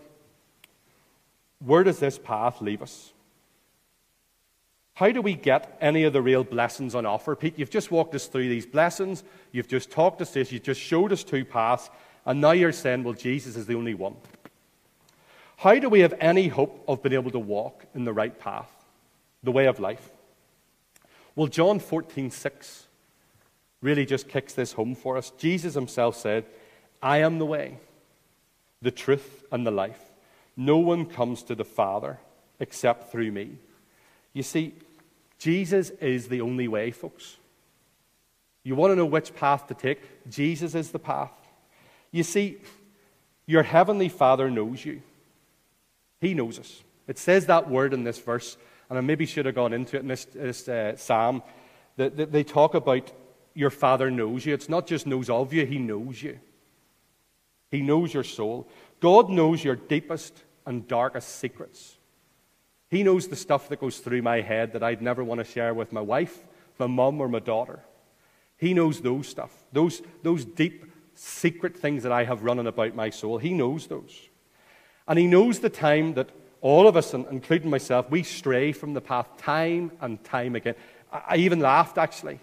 where 1.59 1.83
does 1.83 1.99
this 1.99 2.17
path 2.17 2.61
leave 2.61 2.81
us? 2.81 3.12
How 4.95 5.11
do 5.11 5.21
we 5.21 5.33
get 5.33 5.75
any 5.81 6.03
of 6.03 6.13
the 6.13 6.21
real 6.21 6.43
blessings 6.43 6.93
on 6.93 7.05
offer? 7.05 7.35
Pete, 7.35 7.57
you've 7.57 7.71
just 7.71 7.89
walked 7.89 8.13
us 8.13 8.27
through 8.27 8.47
these 8.47 8.65
blessings. 8.65 9.23
You've 9.51 9.67
just 9.67 9.89
talked 9.89 10.21
us 10.21 10.31
this. 10.31 10.51
You've 10.51 10.63
just 10.63 10.81
showed 10.81 11.11
us 11.11 11.23
two 11.23 11.43
paths. 11.43 11.89
And 12.25 12.41
now 12.41 12.51
you're 12.51 12.71
saying, 12.71 13.03
well, 13.03 13.15
Jesus 13.15 13.55
is 13.55 13.65
the 13.65 13.75
only 13.75 13.95
one. 13.95 14.15
How 15.57 15.79
do 15.79 15.89
we 15.89 16.01
have 16.01 16.13
any 16.19 16.47
hope 16.47 16.83
of 16.87 17.01
being 17.01 17.13
able 17.13 17.31
to 17.31 17.39
walk 17.39 17.85
in 17.95 18.03
the 18.03 18.13
right 18.13 18.37
path, 18.37 18.69
the 19.41 19.51
way 19.51 19.65
of 19.65 19.79
life? 19.79 20.11
Well, 21.35 21.47
John 21.47 21.79
14, 21.79 22.29
6 22.29 22.87
really 23.81 24.05
just 24.05 24.27
kicks 24.27 24.53
this 24.53 24.73
home 24.73 24.93
for 24.93 25.17
us. 25.17 25.31
Jesus 25.37 25.73
himself 25.73 26.15
said, 26.15 26.45
I 27.01 27.17
am 27.17 27.39
the 27.39 27.45
way, 27.45 27.77
the 28.81 28.91
truth, 28.91 29.43
and 29.51 29.65
the 29.65 29.71
life. 29.71 29.99
No 30.55 30.77
one 30.77 31.05
comes 31.05 31.43
to 31.43 31.55
the 31.55 31.65
Father 31.65 32.19
except 32.59 33.11
through 33.11 33.31
me. 33.31 33.57
You 34.33 34.43
see, 34.43 34.73
Jesus 35.37 35.91
is 36.01 36.27
the 36.27 36.41
only 36.41 36.67
way, 36.67 36.91
folks. 36.91 37.37
You 38.63 38.75
want 38.75 38.91
to 38.91 38.95
know 38.95 39.05
which 39.05 39.35
path 39.35 39.67
to 39.67 39.73
take? 39.73 40.29
Jesus 40.29 40.73
is 40.73 40.91
the 40.91 40.99
path. 40.99 41.33
You 42.11 42.23
see, 42.23 42.57
your 43.45 43.63
heavenly 43.63 44.09
Father 44.09 44.49
knows 44.49 44.83
you. 44.85 45.01
He 46.21 46.33
knows 46.33 46.59
us. 46.59 46.81
It 47.07 47.19
says 47.19 47.47
that 47.47 47.69
word 47.69 47.93
in 47.93 48.05
this 48.05 48.19
verse, 48.19 48.57
and 48.89 48.97
I 48.97 49.01
maybe 49.01 49.25
should 49.25 49.45
have 49.45 49.55
gone 49.55 49.73
into 49.73 49.97
it 49.97 50.01
in 50.01 50.07
this, 50.07 50.25
this 50.25 50.69
uh, 50.69 50.95
psalm. 50.95 51.43
That, 51.97 52.17
that 52.17 52.31
they 52.31 52.43
talk 52.43 52.73
about 52.73 53.11
your 53.53 53.69
Father 53.69 54.09
knows 54.09 54.45
you. 54.45 54.53
It's 54.53 54.69
not 54.69 54.87
just 54.87 55.05
knows 55.05 55.29
of 55.29 55.53
you, 55.53 55.65
He 55.65 55.77
knows 55.77 56.23
you. 56.23 56.39
He 57.69 57.81
knows 57.81 58.13
your 58.13 58.23
soul. 58.23 58.67
God 58.99 59.29
knows 59.29 59.63
your 59.63 59.75
deepest 59.75 60.33
and 60.65 60.87
darkest 60.87 61.39
secrets. 61.39 61.95
He 62.93 63.01
knows 63.01 63.27
the 63.27 63.35
stuff 63.35 63.69
that 63.69 63.79
goes 63.79 63.97
through 63.97 64.21
my 64.21 64.41
head 64.41 64.73
that 64.73 64.83
I'd 64.83 65.01
never 65.01 65.23
want 65.23 65.39
to 65.39 65.51
share 65.51 65.73
with 65.73 65.91
my 65.91 65.99
wife, 65.99 66.45
my 66.77 66.85
mum, 66.85 67.19
or 67.19 67.27
my 67.27 67.39
daughter. 67.39 67.79
He 68.55 68.75
knows 68.75 69.01
those 69.01 69.27
stuff, 69.27 69.51
those, 69.71 70.03
those 70.21 70.45
deep, 70.45 70.85
secret 71.15 71.75
things 71.75 72.03
that 72.03 72.11
I 72.11 72.23
have 72.23 72.43
running 72.43 72.67
about 72.67 72.93
my 72.93 73.09
soul. 73.09 73.39
He 73.39 73.51
knows 73.55 73.87
those. 73.87 74.15
And 75.07 75.17
He 75.17 75.25
knows 75.25 75.57
the 75.57 75.71
time 75.71 76.13
that 76.13 76.29
all 76.61 76.87
of 76.87 76.95
us, 76.95 77.15
including 77.15 77.71
myself, 77.71 78.11
we 78.11 78.21
stray 78.21 78.71
from 78.71 78.93
the 78.93 79.01
path 79.01 79.37
time 79.37 79.91
and 79.99 80.23
time 80.23 80.55
again. 80.55 80.75
I 81.11 81.37
even 81.37 81.61
laughed, 81.61 81.97
actually, 81.97 82.39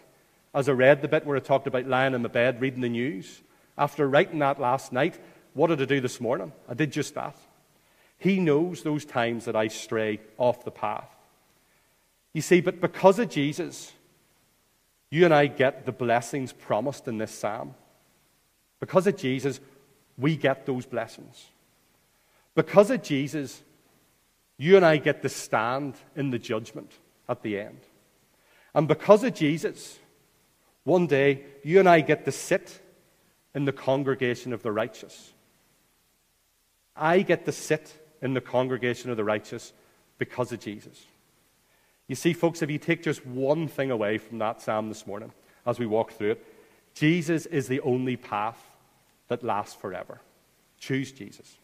as 0.53 0.69
I 0.69 0.73
read 0.73 1.01
the 1.01 1.07
bit 1.07 1.25
where 1.25 1.37
I 1.37 1.41
talked 1.41 1.69
about 1.69 1.87
lying 1.87 2.13
in 2.13 2.23
my 2.23 2.29
bed 2.29 2.61
reading 2.61 2.81
the 2.81 2.89
news. 2.89 3.41
After 3.79 4.09
writing 4.09 4.41
that 4.41 4.61
last 4.61 4.93
night, 4.93 5.17
what 5.55 5.69
did 5.69 5.81
I 5.81 5.85
do 5.85 6.01
this 6.01 6.21
morning? 6.21 6.53
I 6.69 6.75
did 6.75 6.91
just 6.91 7.15
that. 7.15 7.37
He 8.21 8.39
knows 8.39 8.83
those 8.83 9.07
times 9.07 9.47
that 9.47 9.57
I 9.57 9.69
stray 9.69 10.21
off 10.37 10.63
the 10.63 10.71
path. 10.71 11.09
You 12.35 12.43
see, 12.43 12.61
but 12.61 12.79
because 12.79 13.19
of 13.19 13.31
Jesus, 13.31 13.93
you 15.11 15.25
and 15.25 15.33
I 15.33 15.47
get 15.47 15.87
the 15.87 15.93
blessings 15.93 16.53
promised 16.53 17.09
in 17.09 17.17
this 17.17 17.33
psalm. 17.33 17.75
Because 18.79 19.07
of 19.07 19.17
Jesus, 19.17 19.59
we 20.19 20.37
get 20.37 20.67
those 20.67 20.85
blessings. 20.85 21.47
Because 22.55 22.91
of 22.91 23.03
Jesus, 23.03 23.63
you 24.59 24.77
and 24.77 24.85
I 24.85 24.99
get 24.99 25.23
to 25.23 25.31
stand 25.31 25.95
in 26.15 26.31
the 26.31 26.39
judgment 26.39 26.93
at 27.27 27.43
the 27.43 27.59
end. 27.59 27.81
And 28.75 28.87
because 28.87 29.25
of 29.25 29.33
Jesus, 29.33 29.99
one 30.85 31.07
day 31.07 31.43
you 31.65 31.79
and 31.79 31.89
I 31.89 32.03
get 32.03 32.27
to 32.27 32.33
sit 32.33 32.83
in 33.55 33.65
the 33.65 33.73
congregation 33.73 34.53
of 34.53 34.63
the 34.63 34.73
righteous. 34.73 35.33
I 36.95 37.23
get 37.23 37.47
to 37.47 37.53
sit 37.53 37.97
in 38.23 38.35
the 38.35 38.41
congregation 38.41 39.11
of 39.11 39.17
the 39.17 39.25
righteous 39.25 39.73
because 40.19 40.53
of 40.53 40.61
Jesus. 40.61 41.05
You 42.09 42.15
see, 42.17 42.33
folks, 42.33 42.61
if 42.63 42.71
you 42.71 42.79
take 42.79 43.03
just 43.03 43.25
one 43.25 43.69
thing 43.69 43.91
away 43.91 44.19
from 44.19 44.39
that 44.39 44.61
psalm 44.61 44.89
this 44.89 45.07
morning 45.07 45.33
as 45.65 45.79
we 45.79 45.87
walk 45.87 46.13
through 46.13 46.33
it, 46.33 46.47
Jesus 46.95 47.47
is 47.47 47.69
the 47.69 47.81
only 47.81 48.17
path 48.17 48.59
that 49.29 49.45
lasts 49.45 49.75
forever. 49.75 50.21
Choose 50.79 51.13
Jesus. 51.13 51.57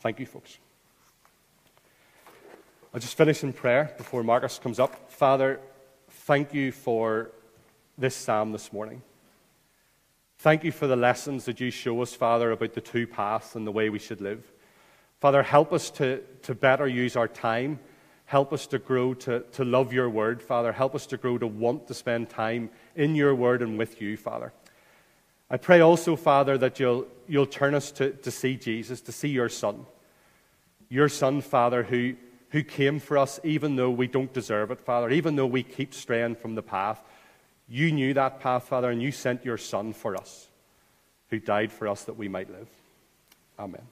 Thank 0.00 0.18
you, 0.18 0.26
folks. 0.26 0.58
I'll 2.94 3.00
just 3.00 3.16
finish 3.16 3.42
in 3.42 3.52
prayer 3.52 3.92
before 3.96 4.22
Marcus 4.22 4.58
comes 4.58 4.78
up. 4.78 5.10
Father, 5.10 5.60
thank 6.08 6.52
you 6.52 6.72
for 6.72 7.30
this 7.96 8.16
psalm 8.16 8.52
this 8.52 8.72
morning. 8.72 9.02
Thank 10.38 10.64
you 10.64 10.72
for 10.72 10.86
the 10.86 10.96
lessons 10.96 11.44
that 11.44 11.60
you 11.60 11.70
show 11.70 12.02
us, 12.02 12.14
Father, 12.14 12.50
about 12.50 12.74
the 12.74 12.80
two 12.80 13.06
paths 13.06 13.54
and 13.54 13.66
the 13.66 13.70
way 13.70 13.90
we 13.90 13.98
should 13.98 14.20
live. 14.20 14.50
Father, 15.22 15.44
help 15.44 15.72
us 15.72 15.88
to, 15.92 16.20
to 16.42 16.52
better 16.52 16.88
use 16.88 17.14
our 17.14 17.28
time. 17.28 17.78
Help 18.24 18.52
us 18.52 18.66
to 18.66 18.80
grow 18.80 19.14
to, 19.14 19.44
to 19.52 19.64
love 19.64 19.92
your 19.92 20.10
word, 20.10 20.42
Father. 20.42 20.72
Help 20.72 20.96
us 20.96 21.06
to 21.06 21.16
grow 21.16 21.38
to 21.38 21.46
want 21.46 21.86
to 21.86 21.94
spend 21.94 22.28
time 22.28 22.70
in 22.96 23.14
your 23.14 23.32
word 23.32 23.62
and 23.62 23.78
with 23.78 24.02
you, 24.02 24.16
Father. 24.16 24.52
I 25.48 25.58
pray 25.58 25.78
also, 25.78 26.16
Father, 26.16 26.58
that 26.58 26.80
you'll, 26.80 27.06
you'll 27.28 27.46
turn 27.46 27.76
us 27.76 27.92
to, 27.92 28.10
to 28.10 28.32
see 28.32 28.56
Jesus, 28.56 29.00
to 29.02 29.12
see 29.12 29.28
your 29.28 29.48
Son. 29.48 29.86
Your 30.88 31.08
Son, 31.08 31.40
Father, 31.40 31.84
who, 31.84 32.16
who 32.48 32.64
came 32.64 32.98
for 32.98 33.16
us 33.16 33.38
even 33.44 33.76
though 33.76 33.92
we 33.92 34.08
don't 34.08 34.32
deserve 34.32 34.72
it, 34.72 34.80
Father, 34.80 35.08
even 35.08 35.36
though 35.36 35.46
we 35.46 35.62
keep 35.62 35.94
straying 35.94 36.34
from 36.34 36.56
the 36.56 36.62
path. 36.62 37.00
You 37.68 37.92
knew 37.92 38.12
that 38.14 38.40
path, 38.40 38.64
Father, 38.64 38.90
and 38.90 39.00
you 39.00 39.12
sent 39.12 39.44
your 39.44 39.56
Son 39.56 39.92
for 39.92 40.16
us, 40.16 40.48
who 41.30 41.38
died 41.38 41.70
for 41.70 41.86
us 41.86 42.02
that 42.06 42.18
we 42.18 42.26
might 42.26 42.50
live. 42.50 42.66
Amen. 43.56 43.82